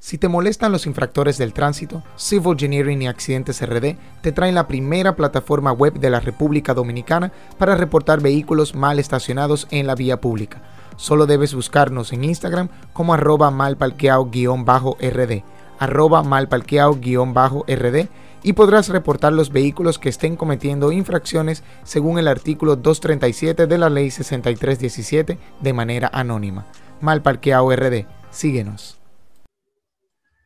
Si 0.00 0.16
te 0.16 0.28
molestan 0.28 0.70
los 0.70 0.86
infractores 0.86 1.38
del 1.38 1.52
tránsito, 1.52 2.04
Civil 2.16 2.52
Engineering 2.52 3.02
y 3.02 3.08
Accidentes 3.08 3.60
RD 3.60 3.96
te 4.22 4.30
traen 4.32 4.54
la 4.54 4.68
primera 4.68 5.16
plataforma 5.16 5.72
web 5.72 5.94
de 5.94 6.08
la 6.08 6.20
República 6.20 6.72
Dominicana 6.72 7.32
para 7.58 7.74
reportar 7.74 8.22
vehículos 8.22 8.76
mal 8.76 9.00
estacionados 9.00 9.66
en 9.70 9.88
la 9.88 9.96
vía 9.96 10.20
pública. 10.20 10.62
Solo 10.96 11.26
debes 11.26 11.52
buscarnos 11.52 12.12
en 12.12 12.24
Instagram 12.24 12.68
como 12.92 13.12
arroba 13.12 13.50
malparqueado-rd 13.50 15.42
arroba 15.78 16.22
malparqueado-rd 16.22 18.08
y 18.42 18.52
podrás 18.52 18.88
reportar 18.88 19.32
los 19.32 19.50
vehículos 19.50 19.98
que 19.98 20.08
estén 20.08 20.36
cometiendo 20.36 20.92
infracciones 20.92 21.64
según 21.82 22.18
el 22.18 22.28
artículo 22.28 22.76
237 22.76 23.66
de 23.66 23.78
la 23.78 23.90
ley 23.90 24.10
6317 24.10 25.38
de 25.60 25.72
manera 25.72 26.08
anónima. 26.12 26.66
Malparqueado 27.00 27.74
RD, 27.74 28.06
síguenos. 28.30 28.97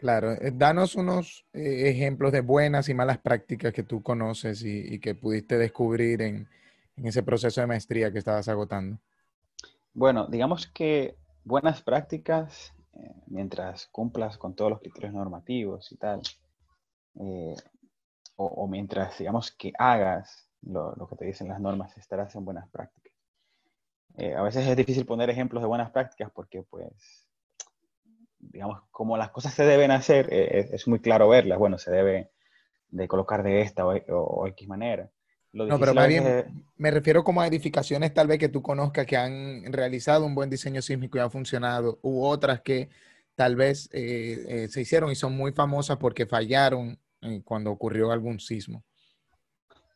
Claro, 0.02 0.32
eh, 0.32 0.50
danos 0.52 0.96
unos 0.96 1.46
eh, 1.52 1.88
ejemplos 1.88 2.32
de 2.32 2.40
buenas 2.40 2.88
y 2.88 2.94
malas 2.94 3.18
prácticas 3.18 3.72
que 3.72 3.84
tú 3.84 4.02
conoces 4.02 4.64
y, 4.64 4.98
que 4.98 5.14
pudiste 5.14 5.56
descubrir 5.56 6.22
en, 6.22 6.48
ese 6.96 7.22
proceso 7.22 7.60
de 7.60 7.68
maestría 7.68 8.10
que 8.10 8.18
estabas 8.18 8.48
agotando. 8.48 8.98
Bueno, 9.94 10.26
digamos 10.26 10.66
que 10.66 11.14
buenas 11.44 11.82
prácticas 11.82 12.74
eh, 12.94 13.14
mientras 13.28 13.86
cumplas 13.92 14.38
con 14.38 14.56
todos 14.56 14.72
los 14.72 14.80
criterios 14.80 15.14
normativos 15.14 15.92
y 15.92 15.96
tal, 15.98 16.20
o, 18.34 18.66
mientras, 18.66 19.16
digamos, 19.18 19.52
que 19.52 19.72
hagas 19.78 20.48
lo, 20.62 20.96
lo, 20.96 21.06
que 21.06 21.14
te 21.14 21.26
dicen 21.26 21.46
las 21.46 21.60
normas, 21.60 21.96
estarás 21.96 22.34
en 22.34 22.44
buenas 22.44 22.68
prácticas. 22.70 23.12
A 24.36 24.42
veces 24.42 24.66
es 24.66 24.76
difícil 24.76 25.06
poner 25.06 25.30
ejemplos 25.30 25.62
de 25.62 25.68
buenas 25.68 25.92
prácticas 25.92 26.32
porque, 26.34 26.64
pues, 26.64 27.21
digamos, 28.42 28.82
como 28.90 29.16
las 29.16 29.30
cosas 29.30 29.54
se 29.54 29.64
deben 29.64 29.90
hacer, 29.90 30.28
eh, 30.32 30.68
es 30.72 30.86
muy 30.86 31.00
claro 31.00 31.28
verlas. 31.28 31.58
Bueno, 31.58 31.78
se 31.78 31.90
debe 31.90 32.30
de 32.90 33.08
colocar 33.08 33.42
de 33.42 33.62
esta 33.62 33.86
o, 33.86 33.94
o, 33.94 34.16
o 34.18 34.46
X 34.48 34.68
manera. 34.68 35.08
no, 35.52 35.78
pero 35.78 35.94
bien 36.06 36.26
es... 36.26 36.44
me 36.76 36.90
refiero 36.90 37.24
como 37.24 37.40
a 37.40 37.46
edificaciones 37.46 38.12
tal 38.12 38.26
vez 38.26 38.38
que 38.38 38.48
tú 38.48 38.62
conozcas 38.62 39.06
que 39.06 39.16
han 39.16 39.72
realizado 39.72 40.26
un 40.26 40.34
buen 40.34 40.50
diseño 40.50 40.82
sísmico 40.82 41.18
y 41.18 41.20
han 41.20 41.30
funcionado, 41.30 41.98
u 42.02 42.24
otras 42.24 42.60
que 42.60 42.90
tal 43.34 43.56
vez 43.56 43.88
eh, 43.92 44.44
eh, 44.48 44.68
se 44.68 44.82
hicieron 44.82 45.10
y 45.10 45.14
son 45.14 45.36
muy 45.36 45.52
famosas 45.52 45.96
porque 45.96 46.26
fallaron 46.26 46.98
eh, 47.22 47.42
cuando 47.44 47.70
ocurrió 47.70 48.12
algún 48.12 48.40
sismo. 48.40 48.84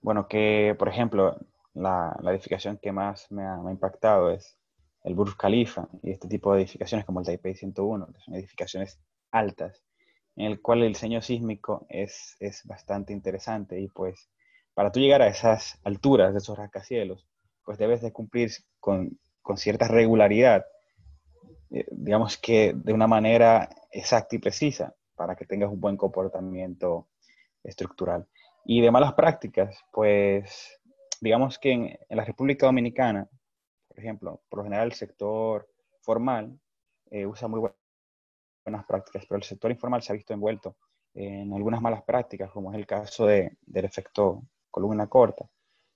Bueno, 0.00 0.26
que 0.28 0.74
por 0.78 0.88
ejemplo, 0.88 1.37
la, 1.74 2.16
la 2.22 2.30
edificación 2.32 2.78
que 2.78 2.92
más 2.92 3.30
me 3.30 3.44
ha, 3.44 3.56
me 3.56 3.70
ha, 3.70 3.72
impactado 3.72 4.30
es 4.30 4.56
el 5.07 5.14
Burj 5.14 5.37
Khalifa 5.37 5.88
y 6.03 6.11
este 6.11 6.27
tipo 6.27 6.53
de 6.53 6.62
edificaciones 6.62 7.07
como 7.07 7.21
el 7.21 7.27
Taipei 7.27 7.55
101, 7.55 8.09
que 8.12 8.21
son 8.21 8.35
edificaciones 8.35 8.99
altas, 9.31 9.81
en 10.35 10.47
el 10.47 10.61
cual 10.61 10.83
el 10.83 10.92
diseño 10.92 11.23
sísmico 11.23 11.87
es, 11.88 12.37
es 12.40 12.66
bastante 12.66 13.12
interesante 13.12 13.81
y 13.81 13.87
pues 13.87 14.29
para 14.75 14.90
tú 14.90 14.99
llegar 14.99 15.23
a 15.23 15.29
esas 15.29 15.79
alturas 15.85 16.33
de 16.33 16.38
esos 16.38 16.59
rascacielos, 16.59 17.25
pues 17.64 17.79
debes 17.79 18.03
de 18.03 18.12
cumplir 18.12 18.51
con, 18.81 19.16
con 19.42 19.57
cierta 19.57 19.87
regularidad, 19.87 20.66
eh, 21.71 21.87
digamos 21.92 22.37
que 22.37 22.75
de 22.75 22.92
una 22.92 23.07
manera 23.07 23.71
exacta 23.92 24.35
y 24.35 24.40
precisa, 24.40 24.92
para 25.14 25.37
que 25.37 25.47
tengas 25.47 25.71
un 25.71 25.81
buen 25.81 25.97
comportamiento 25.97 27.09
estructural. 27.62 28.27
Y 28.64 28.81
de 28.81 28.90
malas 28.90 29.14
prácticas, 29.14 29.79
pues 29.92 30.81
digamos 31.21 31.59
que 31.61 31.73
en, 31.73 31.99
en 32.09 32.16
la 32.16 32.25
República 32.25 32.66
Dominicana, 32.66 33.31
por 33.96 34.04
ejemplo, 34.04 34.42
por 34.50 34.59
lo 34.59 34.64
general 34.64 34.88
el 34.88 34.92
sector 34.92 35.66
formal 36.02 36.61
eh, 37.11 37.24
usa 37.24 37.48
muy 37.48 37.61
buenas 38.62 38.85
prácticas, 38.85 39.24
pero 39.26 39.38
el 39.38 39.42
sector 39.42 39.70
informal 39.70 40.02
se 40.02 40.12
ha 40.12 40.14
visto 40.14 40.35
envuelto 40.35 40.76
en 41.14 41.50
algunas 41.54 41.80
malas 41.80 42.02
prácticas, 42.02 42.50
como 42.50 42.70
es 42.70 42.78
el 42.78 42.87
caso 42.87 43.24
de, 43.24 43.56
del 43.62 43.87
efecto 43.87 44.42
columna 44.70 45.06
corta. 45.06 45.48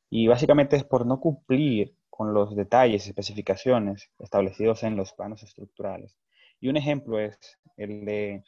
Y 0.08 0.26
básicamente 0.28 0.76
es 0.76 0.84
por 0.84 1.04
no 1.04 1.20
cumplir 1.20 1.94
con 2.08 2.32
los 2.32 2.56
detalles 2.56 3.04
y 3.04 3.10
especificaciones 3.10 4.10
establecidos 4.18 4.82
en 4.82 4.96
los 4.96 5.12
planos 5.12 5.42
estructurales. 5.42 6.16
Y 6.58 6.70
un 6.70 6.78
ejemplo 6.78 7.20
es 7.20 7.38
el 7.76 8.06
de 8.06 8.44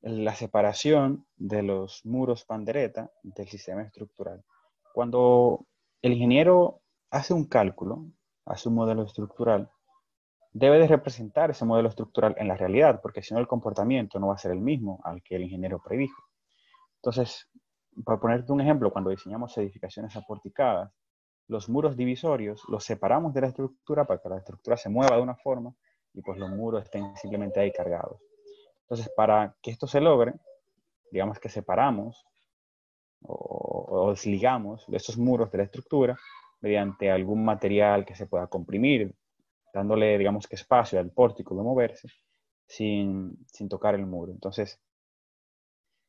la 0.00 0.34
separación 0.34 1.28
de 1.36 1.62
los 1.62 2.04
muros 2.04 2.44
pandereta 2.44 3.12
del 3.22 3.46
sistema 3.46 3.82
estructural. 3.82 4.42
Cuando 4.92 5.64
el 6.02 6.14
ingeniero 6.14 6.82
hace 7.12 7.34
un 7.34 7.44
cálculo, 7.44 8.06
hace 8.46 8.68
un 8.68 8.74
modelo 8.74 9.02
estructural, 9.02 9.70
debe 10.52 10.78
de 10.78 10.86
representar 10.86 11.50
ese 11.50 11.64
modelo 11.64 11.88
estructural 11.88 12.34
en 12.38 12.48
la 12.48 12.56
realidad, 12.56 13.00
porque 13.02 13.22
si 13.22 13.34
no 13.34 13.40
el 13.40 13.48
comportamiento 13.48 14.18
no 14.20 14.28
va 14.28 14.34
a 14.34 14.38
ser 14.38 14.52
el 14.52 14.60
mismo 14.60 15.00
al 15.04 15.22
que 15.22 15.36
el 15.36 15.42
ingeniero 15.42 15.82
predijo. 15.82 16.22
Entonces, 16.96 17.50
para 18.04 18.20
ponerte 18.20 18.52
un 18.52 18.60
ejemplo, 18.60 18.92
cuando 18.92 19.10
diseñamos 19.10 19.56
edificaciones 19.58 20.14
aporticadas, 20.16 20.92
los 21.48 21.68
muros 21.68 21.96
divisorios 21.96 22.62
los 22.68 22.84
separamos 22.84 23.34
de 23.34 23.42
la 23.42 23.48
estructura 23.48 24.06
para 24.06 24.20
que 24.20 24.28
la 24.28 24.38
estructura 24.38 24.76
se 24.76 24.88
mueva 24.88 25.16
de 25.16 25.22
una 25.22 25.34
forma 25.34 25.74
y 26.14 26.22
pues 26.22 26.38
los 26.38 26.50
muros 26.50 26.84
estén 26.84 27.14
simplemente 27.16 27.60
ahí 27.60 27.72
cargados. 27.72 28.20
Entonces, 28.82 29.12
para 29.14 29.56
que 29.60 29.72
esto 29.72 29.86
se 29.86 30.00
logre, 30.00 30.34
digamos 31.10 31.38
que 31.40 31.48
separamos 31.48 32.24
o, 33.22 33.86
o 33.88 34.10
desligamos 34.10 34.86
esos 34.92 35.18
muros 35.18 35.50
de 35.50 35.58
la 35.58 35.64
estructura 35.64 36.16
mediante 36.64 37.10
algún 37.10 37.44
material 37.44 38.06
que 38.06 38.14
se 38.14 38.26
pueda 38.26 38.46
comprimir, 38.46 39.14
dándole, 39.74 40.16
digamos 40.16 40.48
que 40.48 40.56
espacio 40.56 40.98
al 40.98 41.10
pórtico 41.10 41.54
de 41.54 41.62
moverse 41.62 42.08
sin, 42.66 43.36
sin 43.52 43.68
tocar 43.68 43.94
el 43.94 44.06
muro. 44.06 44.32
Entonces, 44.32 44.80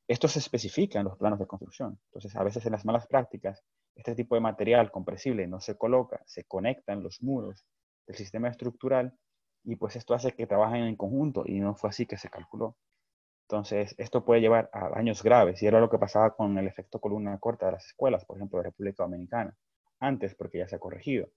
esto 0.08 0.30
se 0.30 0.40
especifica 0.40 1.00
en 1.00 1.06
los 1.06 1.18
planos 1.18 1.40
de 1.40 1.46
construcción. 1.46 2.00
Entonces, 2.06 2.34
a 2.38 2.44
veces 2.44 2.66
en 2.66 2.72
las 2.72 2.86
malas 2.86 3.06
prácticas, 3.06 3.66
este 3.96 4.16
tipo 4.16 4.36
de 4.36 4.42
material 4.42 4.92
compresible 4.92 5.46
no 5.46 5.60
se 5.60 5.78
coloca, 5.78 6.22
se 6.26 6.46
conecta 6.46 6.94
en 6.94 7.04
los 7.04 7.22
muros 7.22 7.66
del 8.08 8.16
sistema 8.16 8.48
estructural 8.48 9.14
y 9.66 9.76
pues 9.76 9.98
esto 9.98 10.14
hace 10.14 10.32
que 10.32 10.48
trabajen 10.48 10.86
en 10.86 10.96
conjunto 10.96 11.44
y 11.46 11.60
no 11.60 11.76
fue 11.76 11.90
así 11.90 12.06
que 12.06 12.16
se 12.16 12.30
calculó. 12.30 12.78
Entonces, 13.50 13.94
esto 13.98 14.24
puede 14.24 14.40
llevar 14.40 14.70
a 14.72 14.88
daños 14.88 15.22
graves 15.22 15.62
y 15.62 15.68
era 15.68 15.82
lo 15.82 15.90
que 15.90 16.00
pasaba 16.00 16.34
con 16.34 16.58
el 16.58 16.66
efecto 16.66 17.02
columna 17.02 17.38
corta 17.40 17.66
de 17.66 17.74
las 17.74 17.86
escuelas, 17.88 18.24
por 18.24 18.38
ejemplo, 18.38 18.60
de 18.60 18.70
República 18.70 19.04
Dominicana, 19.04 19.54
antes 20.06 20.36
porque 20.36 20.60
ya 20.60 20.68
se 20.68 20.76
ha 20.76 20.80
corregido. 20.80 21.30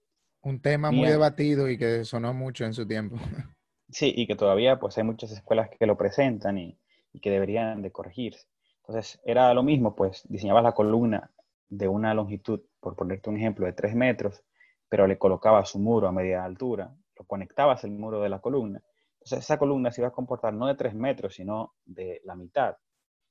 Un 0.42 0.60
tema 0.60 0.90
muy 0.90 1.08
debatido 1.08 1.68
y 1.68 1.76
que 1.76 2.04
sonó 2.04 2.32
mucho 2.32 2.64
en 2.64 2.74
su 2.74 2.86
tiempo. 2.86 3.16
Sí, 3.90 4.12
y 4.14 4.26
que 4.26 4.36
todavía 4.36 4.78
pues 4.78 4.98
hay 4.98 5.04
muchas 5.04 5.32
escuelas 5.32 5.70
que 5.70 5.86
lo 5.86 5.96
presentan 5.96 6.58
y, 6.58 6.78
y 7.10 7.20
que 7.20 7.30
deberían 7.30 7.80
de 7.80 7.90
corregirse. 7.90 8.46
Entonces, 8.88 9.20
era 9.24 9.52
lo 9.54 9.62
mismo, 9.62 9.94
pues 9.94 10.24
diseñabas 10.28 10.62
la 10.62 10.72
columna 10.72 11.30
de 11.68 11.88
una 11.88 12.14
longitud, 12.14 12.60
por 12.80 12.96
ponerte 12.96 13.28
un 13.28 13.36
ejemplo, 13.36 13.66
de 13.66 13.72
3 13.72 13.94
metros, 13.94 14.42
pero 14.88 15.06
le 15.06 15.18
colocabas 15.18 15.74
un 15.74 15.84
muro 15.84 16.08
a 16.08 16.12
media 16.12 16.44
altura, 16.44 16.94
lo 17.16 17.24
conectabas 17.26 17.84
el 17.84 17.90
muro 17.90 18.22
de 18.22 18.28
la 18.30 18.40
columna. 18.40 18.82
Entonces, 19.14 19.40
esa 19.40 19.58
columna 19.58 19.92
se 19.92 20.00
iba 20.00 20.08
a 20.08 20.12
comportar 20.12 20.54
no 20.54 20.66
de 20.66 20.74
3 20.74 20.94
metros, 20.94 21.34
sino 21.34 21.74
de 21.84 22.20
la 22.24 22.34
mitad. 22.34 22.76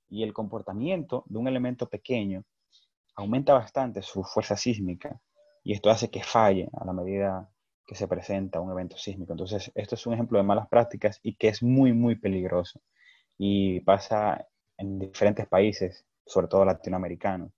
Y 0.09 0.23
el 0.23 0.33
comportamiento 0.33 1.23
de 1.27 1.39
un 1.39 1.47
elemento 1.47 1.89
pequeño 1.89 2.43
aumenta 3.15 3.53
bastante 3.53 4.01
su 4.03 4.23
fuerza 4.23 4.55
sísmica 4.55 5.19
y 5.67 5.73
esto 5.73 5.89
hace 5.89 6.09
que 6.09 6.23
falle 6.23 6.69
a 6.79 6.85
la 6.85 6.93
medida 6.93 7.49
que 7.85 7.93
se 7.93 8.07
presenta 8.07 8.61
un 8.61 8.71
evento 8.71 8.95
sísmico. 8.95 9.33
Entonces, 9.33 9.69
esto 9.75 9.95
es 9.95 10.07
un 10.07 10.13
ejemplo 10.13 10.37
de 10.37 10.45
malas 10.45 10.69
prácticas 10.69 11.19
y 11.23 11.35
que 11.35 11.49
es 11.49 11.61
muy, 11.61 11.91
muy 11.91 12.15
peligroso. 12.15 12.79
Y 13.37 13.81
pasa 13.81 14.47
en 14.77 14.97
diferentes 14.97 15.45
países, 15.45 16.05
sobre 16.25 16.47
todo 16.47 16.63
latinoamericanos. 16.63 17.51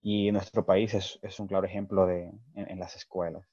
Y 0.00 0.32
nuestro 0.32 0.66
país 0.66 0.94
es, 0.94 1.38
un 1.38 1.46
claro 1.46 1.64
ejemplo 1.64 2.06
de, 2.06 2.32
en, 2.56 2.78
las 2.80 2.96
escuelas. 2.96 3.46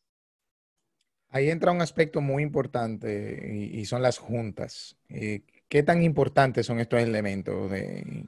Ahí 1.30 1.52
entra 1.52 1.72
un 1.72 1.84
aspecto 1.84 2.22
muy 2.22 2.42
importante 2.42 3.54
y, 3.54 3.86
son 3.86 4.02
las 4.02 4.18
juntas. 4.18 4.98
Eh, 5.10 5.44
¿Qué 5.68 5.84
tan 5.84 6.02
importantes 6.02 6.66
son 6.66 6.80
estos 6.80 7.02
elementos 7.02 7.72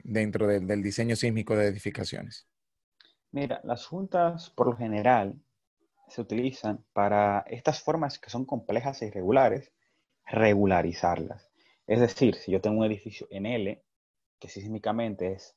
dentro 0.04 0.46
del 0.46 0.84
diseño 0.84 1.16
sísmico 1.16 1.56
de 1.56 1.66
edificaciones? 1.66 2.46
Mira, 3.34 3.62
las 3.64 3.86
juntas 3.86 4.50
por 4.50 4.68
lo 4.68 4.76
general 4.76 5.42
se 6.10 6.20
utilizan 6.22 6.84
para 6.92 7.46
estas 7.48 7.82
formas 7.82 8.20
que 8.20 8.30
son 8.30 8.46
complejas 8.46 9.02
e 9.02 9.08
irregulares, 9.08 9.72
regularizarlas. 10.26 11.50
Es 11.88 12.02
decir, 12.02 12.36
si 12.36 12.52
yo 12.52 12.60
tengo 12.60 12.80
un 12.80 12.86
edificio 12.86 13.28
en 13.32 13.46
L, 13.46 13.82
que 14.38 14.50
sísmicamente 14.50 15.32
es 15.32 15.56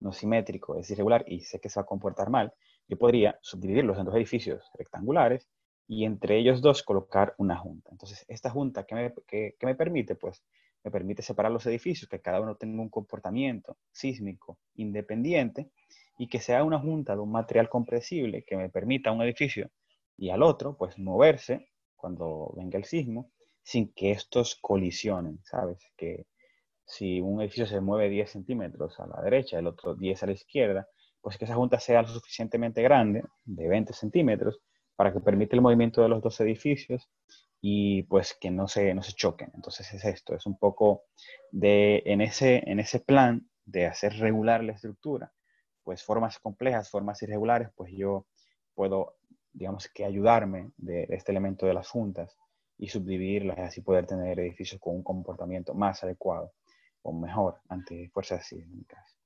no 0.00 0.12
simétrico, 0.12 0.78
es 0.78 0.90
irregular 0.90 1.24
y 1.28 1.40
sé 1.40 1.60
que 1.60 1.68
se 1.68 1.80
va 1.80 1.82
a 1.82 1.86
comportar 1.86 2.30
mal, 2.30 2.54
yo 2.88 2.96
podría 2.96 3.38
subdividirlos 3.42 3.98
en 3.98 4.06
dos 4.06 4.14
edificios 4.14 4.64
rectangulares 4.74 5.48
y 5.86 6.04
entre 6.06 6.38
ellos 6.38 6.62
dos 6.62 6.82
colocar 6.82 7.34
una 7.36 7.56
junta. 7.56 7.90
Entonces, 7.92 8.24
esta 8.28 8.48
junta, 8.48 8.86
¿qué 8.86 8.94
me, 8.94 9.12
me 9.60 9.74
permite? 9.74 10.14
Pues 10.14 10.42
me 10.82 10.90
permite 10.90 11.22
separar 11.22 11.52
los 11.52 11.66
edificios, 11.66 12.08
que 12.08 12.20
cada 12.20 12.40
uno 12.40 12.56
tenga 12.56 12.80
un 12.80 12.90
comportamiento 12.90 13.76
sísmico 13.92 14.58
independiente 14.74 15.70
y 16.18 16.28
que 16.28 16.40
sea 16.40 16.64
una 16.64 16.78
junta 16.78 17.14
de 17.14 17.20
un 17.20 17.32
material 17.32 17.68
compresible 17.68 18.44
que 18.44 18.56
me 18.56 18.70
permita 18.70 19.10
a 19.10 19.12
un 19.12 19.22
edificio 19.22 19.70
y 20.16 20.30
al 20.30 20.42
otro, 20.42 20.76
pues 20.76 20.98
moverse 20.98 21.70
cuando 21.96 22.52
venga 22.56 22.78
el 22.78 22.84
sismo 22.84 23.32
sin 23.62 23.92
que 23.94 24.10
estos 24.10 24.56
colisionen, 24.60 25.40
¿sabes? 25.44 25.78
Que 25.96 26.26
si 26.84 27.20
un 27.20 27.40
edificio 27.40 27.66
se 27.66 27.80
mueve 27.80 28.10
10 28.10 28.30
centímetros 28.30 29.00
a 29.00 29.06
la 29.06 29.22
derecha, 29.22 29.58
el 29.58 29.66
otro 29.66 29.94
10 29.94 30.22
a 30.22 30.26
la 30.26 30.32
izquierda, 30.32 30.88
pues 31.20 31.38
que 31.38 31.46
esa 31.46 31.54
junta 31.54 31.80
sea 31.80 32.02
lo 32.02 32.08
suficientemente 32.08 32.82
grande, 32.82 33.24
de 33.44 33.68
20 33.68 33.94
centímetros, 33.94 34.60
para 34.94 35.12
que 35.12 35.20
permita 35.20 35.56
el 35.56 35.62
movimiento 35.62 36.02
de 36.02 36.08
los 36.08 36.22
dos 36.22 36.38
edificios 36.40 37.08
y 37.60 38.02
pues 38.04 38.36
que 38.38 38.50
no 38.50 38.68
se, 38.68 38.92
no 38.94 39.02
se 39.02 39.14
choquen. 39.14 39.50
Entonces 39.54 39.92
es 39.94 40.04
esto, 40.04 40.34
es 40.34 40.44
un 40.44 40.58
poco 40.58 41.04
de, 41.50 42.02
en 42.04 42.20
ese, 42.20 42.62
en 42.70 42.78
ese 42.78 43.00
plan 43.00 43.48
de 43.64 43.86
hacer 43.86 44.18
regular 44.18 44.62
la 44.62 44.72
estructura, 44.72 45.32
pues 45.84 46.02
formas 46.02 46.38
complejas, 46.38 46.90
formas 46.90 47.22
irregulares, 47.22 47.68
pues 47.76 47.92
yo 47.92 48.26
puedo, 48.74 49.16
digamos 49.52 49.88
que 49.88 50.04
ayudarme 50.04 50.70
de 50.76 51.06
este 51.10 51.32
elemento 51.32 51.66
de 51.66 51.74
las 51.74 51.88
juntas 51.88 52.36
y 52.78 52.88
subdividirlas 52.88 53.58
y 53.58 53.60
así 53.60 53.80
poder 53.82 54.06
tener 54.06 54.40
edificios 54.40 54.80
con 54.80 54.96
un 54.96 55.02
comportamiento 55.02 55.74
más 55.74 56.02
adecuado 56.02 56.52
o 57.02 57.12
mejor 57.12 57.60
ante 57.68 58.08
fuerzas 58.08 58.46
sísmicas. 58.46 59.16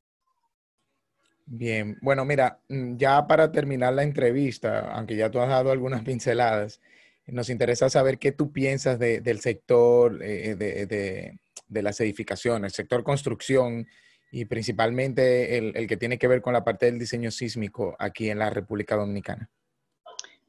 Bien, 1.47 1.97
bueno, 2.03 2.27
mira, 2.27 2.61
mm, 2.69 2.97
ya 2.97 3.27
para 3.27 3.51
terminar 3.51 3.95
la 3.95 4.03
entrevista, 4.03 4.93
aunque 4.93 5.17
ya 5.17 5.31
tú 5.31 5.41
has 5.41 5.49
dado 5.49 5.71
algunas 5.71 6.03
pinceladas, 6.03 6.81
nos 7.27 7.49
interesa 7.49 7.89
saber 7.89 8.19
qué 8.19 8.33
tú 8.33 8.53
piensas 8.53 8.99
del 8.99 9.41
sector 9.41 10.23
eh, 10.23 10.57
de, 10.57 11.39
de, 11.69 11.83
las 11.83 12.01
edificaciones, 12.01 12.73
sector 12.73 13.03
construcción 13.03 13.87
y 14.31 14.45
principalmente 14.45 15.59
el, 15.59 15.77
el, 15.77 15.87
que 15.87 15.97
tiene 15.97 16.19
que 16.19 16.29
ver 16.29 16.43
con 16.43 16.53
la 16.53 16.65
parte 16.65 16.87
del 16.87 16.99
diseño 16.99 17.31
sísmico 17.31 17.97
aquí 17.99 18.31
en 18.31 18.39
la 18.39 18.51
República 18.51 18.97
Dominicana. 18.97 19.51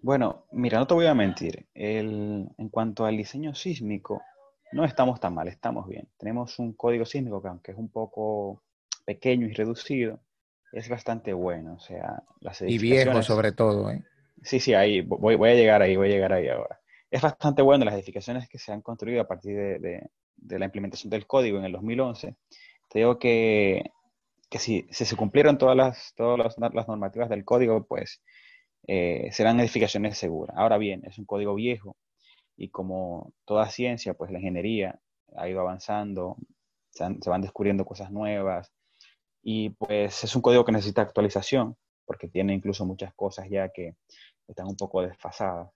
Bueno, 0.02 0.46
mira, 0.52 0.80
no 0.80 0.88
te 0.88 0.94
voy 0.94 1.08
a 1.08 1.14
mentir. 1.14 1.68
El, 1.74 2.50
en 2.58 2.70
cuanto 2.70 3.06
al 3.06 3.18
diseño 3.18 3.54
sísmico, 3.54 4.22
no 4.72 4.86
estamos 4.86 5.20
tan 5.20 5.34
mal, 5.34 5.48
estamos 5.48 5.88
bien. 5.88 6.08
Tenemos 6.18 6.60
un 6.60 6.74
código 6.74 7.06
sísmico 7.06 7.42
que 7.42 7.48
aunque 7.48 7.72
es 7.72 7.78
un 7.78 7.90
poco 7.90 8.64
pequeño 9.06 9.48
y 9.48 9.54
reducido, 9.54 10.20
es 10.72 10.88
bastante 10.88 11.34
bueno. 11.34 11.74
O 11.74 11.80
sea, 11.80 12.24
las 12.40 12.62
Y 12.62 12.78
viejo 12.78 13.22
sobre 13.24 13.52
todo, 13.52 13.92
¿eh? 13.92 14.04
Sí, 14.42 14.60
sí, 14.60 14.74
ahí 14.74 15.02
voy, 15.02 15.36
voy 15.36 15.50
a 15.50 15.56
llegar 15.56 15.82
ahí, 15.82 15.98
voy 15.98 16.08
a 16.08 16.12
llegar 16.12 16.32
ahí 16.32 16.48
ahora. 16.48 16.80
Es 17.12 17.22
bastante 17.22 17.62
bueno 17.62 17.84
las 17.84 17.96
edificaciones 17.96 18.48
que 18.48 18.58
se 18.58 18.72
han 18.72 18.82
construido 18.82 19.22
a 19.22 19.28
partir 19.28 19.56
de, 19.58 20.10
de, 20.38 20.60
la 20.60 20.66
implementación 20.66 21.10
del 21.10 21.28
código 21.28 21.58
en 21.58 21.66
el 21.66 21.74
2011. 21.74 22.36
Te 22.90 23.00
digo 23.00 23.20
que, 23.20 23.92
que 24.50 24.60
si, 24.60 24.88
se 24.92 25.16
cumplieron 25.16 25.58
todas 25.58 25.78
las, 25.78 26.14
todas 26.16 26.58
las, 26.60 26.88
normativas 26.88 27.30
del 27.30 27.46
código, 27.46 27.86
pues 27.86 28.22
eh, 28.88 29.30
serán 29.32 29.60
edificaciones 29.60 30.18
seguras. 30.18 30.56
Ahora 30.58 30.78
bien, 30.78 31.04
es 31.06 31.18
un 31.20 31.26
código 31.26 31.56
viejo 31.56 31.96
y 32.58 32.70
como 32.70 33.34
toda 33.46 33.70
ciencia, 33.70 34.16
pues 34.16 34.32
la 34.32 34.40
ingeniería 34.40 35.00
ha 35.36 35.48
ido 35.48 35.62
avanzando, 35.62 36.38
se, 36.92 37.06
van 37.30 37.42
descubriendo 37.42 37.86
cosas 37.86 38.12
nuevas 38.12 38.74
y 39.44 39.70
pues 39.72 40.24
es 40.24 40.36
un 40.36 40.42
código 40.42 40.66
que 40.66 40.72
necesita 40.72 41.02
actualización 41.04 41.78
porque 42.06 42.28
tiene 42.28 42.54
incluso 42.54 42.86
muchas 42.86 43.14
cosas 43.14 43.48
ya 43.50 43.70
que 43.70 43.96
están 44.48 44.68
un 44.68 44.76
poco 44.76 45.04
desfasadas. 45.04 45.70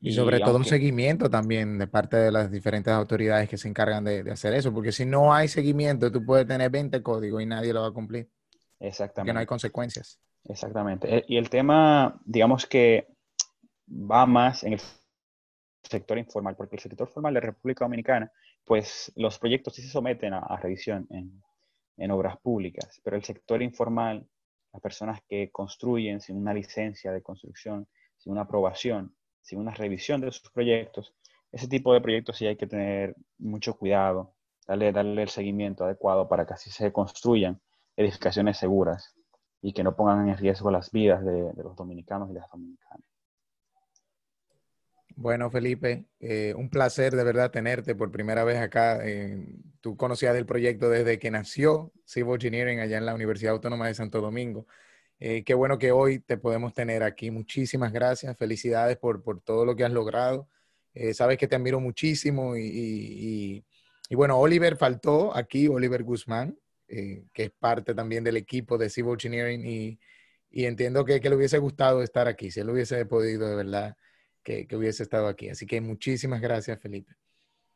Y, 0.00 0.12
sobre 0.12 0.38
todo 0.38 0.56
un 0.56 0.64
seguimiento 0.64 1.28
también 1.28 1.76
de 1.76 1.88
parte 1.88 2.16
de 2.16 2.30
las 2.30 2.52
diferentes 2.52 2.92
autoridades 2.92 3.48
que 3.48 3.56
se 3.56 3.68
encargan 3.68 4.04
de, 4.04 4.22
de, 4.22 4.30
hacer 4.30 4.54
eso, 4.54 4.72
porque 4.72 4.92
si 4.92 5.04
no 5.04 5.34
hay 5.34 5.48
seguimiento, 5.48 6.12
tú 6.12 6.24
puedes 6.24 6.46
tener 6.46 6.70
20 6.70 7.02
códigos 7.02 7.42
y 7.42 7.46
nadie 7.46 7.72
lo 7.72 7.82
va 7.82 7.88
a 7.88 7.92
cumplir. 7.92 8.30
Exactamente. 8.80 9.20
Porque 9.20 9.32
no 9.32 9.40
hay 9.40 9.46
consecuencias. 9.46 10.20
Exactamente. 10.44 11.16
Eh, 11.16 11.24
y 11.28 11.36
el 11.36 11.50
tema, 11.50 12.20
digamos 12.24 12.66
que 12.66 13.08
va 13.88 14.26
más 14.26 14.64
en 14.64 14.74
el 14.74 14.80
sector 15.82 16.18
informal, 16.18 16.56
porque 16.56 16.76
el 16.76 16.82
sector 16.82 17.08
formal 17.08 17.34
de 17.34 17.40
República 17.40 17.84
Dominicana, 17.84 18.30
pues 18.64 19.12
los 19.16 19.38
proyectos 19.38 19.74
sí 19.74 19.82
se 19.82 19.88
someten 19.88 20.34
a, 20.34 20.56
revisión 20.56 21.06
en, 21.10 21.42
en, 21.96 22.10
obras 22.10 22.36
públicas, 22.38 23.00
pero 23.02 23.16
el 23.16 23.24
sector 23.24 23.62
informal, 23.62 24.26
las 24.72 24.82
personas 24.82 25.20
que 25.26 25.50
construyen 25.50 26.20
sin 26.20 26.36
una 26.36 26.52
licencia 26.52 27.12
de 27.12 27.22
construcción, 27.22 27.88
sin 28.18 28.32
una 28.32 28.42
aprobación, 28.42 29.14
sin 29.42 29.58
una 29.58 29.72
revisión 29.72 30.20
de 30.20 30.30
sus 30.30 30.50
proyectos, 30.50 31.14
ese 31.52 31.68
tipo 31.68 31.94
de 31.94 32.00
proyectos 32.00 32.36
sí 32.36 32.46
hay 32.46 32.56
que 32.56 32.66
tener 32.66 33.14
mucho 33.38 33.76
cuidado, 33.76 34.34
darle, 34.66 34.92
darle 34.92 35.22
el 35.22 35.28
seguimiento 35.28 35.84
adecuado 35.84 36.28
para 36.28 36.46
que 36.46 36.54
así 36.54 36.70
se 36.70 36.92
construyan 36.92 37.60
edificaciones 37.96 38.58
seguras 38.58 39.14
y 39.60 39.72
que 39.72 39.82
no 39.82 39.96
pongan 39.96 40.28
en 40.28 40.36
riesgo 40.36 40.70
las 40.70 40.90
vidas 40.90 41.24
de, 41.24 41.52
los 41.56 41.74
dominicanos 41.74 42.30
y 42.30 42.34
las 42.34 42.48
dominicanas. 42.50 43.06
Bueno, 45.16 45.50
Felipe, 45.50 46.06
eh, 46.20 46.54
un 46.56 46.70
placer 46.70 47.16
de 47.16 47.24
verdad 47.24 47.50
tenerte 47.50 47.96
por 47.96 48.12
primera 48.12 48.44
vez 48.44 48.58
acá. 48.58 49.00
Eh, 49.04 49.44
tú 49.80 49.96
conocías 49.96 50.32
del 50.32 50.46
proyecto 50.46 50.88
desde 50.88 51.18
que 51.18 51.32
nació 51.32 51.92
Civil 52.04 52.34
Engineering 52.34 52.78
allá 52.78 52.98
en 52.98 53.06
la 53.06 53.16
Universidad 53.16 53.54
Autónoma 53.54 53.88
de 53.88 53.94
Santo 53.94 54.20
Domingo. 54.20 54.66
Eh, 55.20 55.42
qué 55.44 55.54
bueno 55.54 55.78
que 55.78 55.92
hoy 55.92 56.20
te 56.20 56.36
podemos 56.36 56.74
tener 56.74 57.02
aquí. 57.02 57.30
Muchísimas 57.30 57.92
gracias. 57.92 58.36
Felicidades 58.36 58.96
por, 58.96 59.22
por 59.22 59.40
todo 59.40 59.64
lo 59.64 59.76
que 59.76 59.84
has 59.84 59.92
logrado. 59.92 60.48
sabes 61.14 61.38
que 61.38 61.46
te 61.48 61.56
admiro 61.56 61.80
muchísimo 61.80 62.56
y, 62.56 63.64
y, 64.10 64.14
bueno, 64.14 64.38
Oliver 64.38 64.76
faltó 64.76 65.36
aquí, 65.36 65.68
Oliver 65.68 66.02
Guzmán, 66.02 66.58
que 66.86 67.44
es 67.44 67.50
parte 67.50 67.94
también 67.94 68.24
del 68.24 68.36
equipo 68.36 68.78
de 68.78 68.90
Civil 68.90 69.12
Engineering 69.12 69.64
y, 69.66 69.98
entiendo 70.50 71.04
que, 71.04 71.20
que, 71.20 71.30
le 71.30 71.36
hubiese 71.36 71.58
gustado 71.58 72.02
estar 72.02 72.26
aquí, 72.28 72.50
si 72.50 72.60
él 72.60 72.70
hubiese 72.70 73.04
podido 73.06 73.48
de 73.48 73.56
verdad 73.56 73.96
que, 74.66 74.76
hubiese 74.76 75.02
estado 75.02 75.28
aquí. 75.28 75.48
Así 75.50 75.66
que 75.66 75.80
muchísimas 75.80 76.40
gracias, 76.40 76.80
Felipe. 76.80 77.14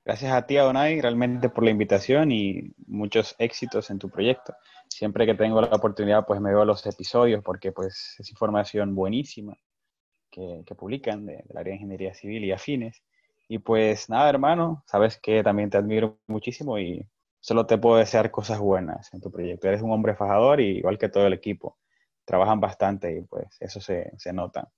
Gracias 0.05 0.33
a 0.33 0.47
ti, 0.47 0.57
Adonai, 0.57 1.01
realmente 1.01 1.49
por 1.49 1.63
la 1.63 1.71
invitación 1.71 2.33
y 2.33 2.75
muchos 2.87 3.37
éxitos 3.39 3.89
en 3.91 4.01
tu 4.01 4.11
proyecto. 4.11 4.53
Siempre 4.89 5.27
que 5.27 5.35
tengo 5.35 5.61
la 5.61 5.69
oportunidad, 5.69 6.27
pues 6.27 6.41
me 6.41 6.51
veo 6.51 6.65
los 6.65 6.85
episodios 6.87 7.43
porque 7.45 7.71
pues 7.71 8.17
es 8.19 8.31
información 8.31 8.97
buenísima 8.97 9.57
que, 10.29 10.65
publican 10.77 11.25
del 11.27 11.45
área 11.57 11.71
de 11.71 11.77
ingeniería 11.77 12.15
civil 12.15 12.45
y 12.45 12.51
afines. 12.51 13.03
Y 13.49 13.59
pues 13.59 14.09
nada, 14.11 14.29
hermano, 14.29 14.83
sabes 14.87 15.19
que 15.19 15.43
también 15.45 15.71
te 15.71 15.79
admiro 15.79 16.19
muchísimo 16.27 16.79
y 16.81 17.09
solo 17.39 17.67
te 17.67 17.79
puedo 17.79 17.99
desear 17.99 18.33
cosas 18.33 18.59
buenas 18.59 19.15
en 19.15 19.21
tu 19.21 19.31
proyecto. 19.31 19.69
Eres 19.69 19.83
un 19.83 19.93
hombre 19.93 20.17
fajador 20.17 20.61
y 20.61 20.79
igual 20.79 20.99
que 20.99 21.11
todo 21.11 21.27
el 21.29 21.35
equipo. 21.35 21.79
Trabajan 22.25 22.61
bastante 22.61 23.17
y 23.19 23.23
pues 23.23 23.57
eso 23.61 23.81
se, 23.81 24.13
se 24.19 24.33
nota. 24.33 24.69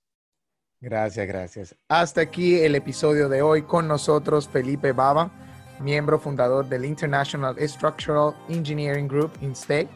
Gracias, 0.85 1.27
gracias. 1.27 1.75
Hasta 1.89 2.21
aquí 2.21 2.59
el 2.59 2.75
episodio 2.75 3.27
de 3.27 3.41
hoy 3.41 3.63
con 3.63 3.87
nosotros 3.87 4.47
Felipe 4.47 4.91
Baba, 4.91 5.31
miembro 5.79 6.19
fundador 6.19 6.69
del 6.69 6.85
International 6.85 7.55
Structural 7.67 8.35
Engineering 8.49 9.07
Group, 9.07 9.31
INSTEC, 9.41 9.89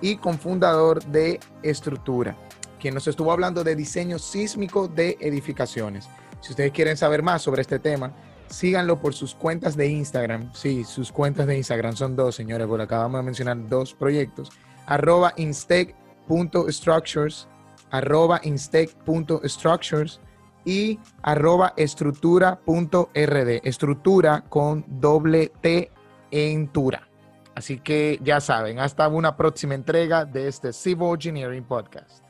y 0.00 0.16
cofundador 0.18 1.02
de 1.06 1.40
Estructura, 1.64 2.36
quien 2.78 2.94
nos 2.94 3.08
estuvo 3.08 3.32
hablando 3.32 3.64
de 3.64 3.74
diseño 3.74 4.20
sísmico 4.20 4.86
de 4.86 5.18
edificaciones. 5.20 6.08
Si 6.40 6.50
ustedes 6.50 6.70
quieren 6.70 6.96
saber 6.96 7.24
más 7.24 7.42
sobre 7.42 7.62
este 7.62 7.80
tema, 7.80 8.14
síganlo 8.48 9.00
por 9.00 9.14
sus 9.14 9.34
cuentas 9.34 9.76
de 9.76 9.88
Instagram. 9.88 10.54
Sí, 10.54 10.84
sus 10.84 11.10
cuentas 11.10 11.48
de 11.48 11.56
Instagram 11.56 11.96
son 11.96 12.14
dos, 12.14 12.36
señores, 12.36 12.68
porque 12.68 12.84
acabamos 12.84 13.18
de 13.18 13.24
mencionar 13.24 13.68
dos 13.68 13.94
proyectos. 13.94 14.52
Arroba 14.86 15.32
instec.structures, 15.38 17.48
arroba 17.90 18.40
instec.structures 18.44 20.20
y 20.66 20.98
arroba 21.22 21.72
estructura.rd, 21.76 23.60
estructura 23.64 24.44
con 24.48 24.84
doble 24.86 25.52
T 25.62 25.90
en 26.30 26.68
Tura. 26.68 27.08
Así 27.54 27.78
que 27.78 28.20
ya 28.22 28.40
saben, 28.42 28.80
hasta 28.80 29.08
una 29.08 29.34
próxima 29.36 29.74
entrega 29.74 30.26
de 30.26 30.48
este 30.48 30.74
Civil 30.74 31.14
Engineering 31.14 31.64
Podcast. 31.64 32.22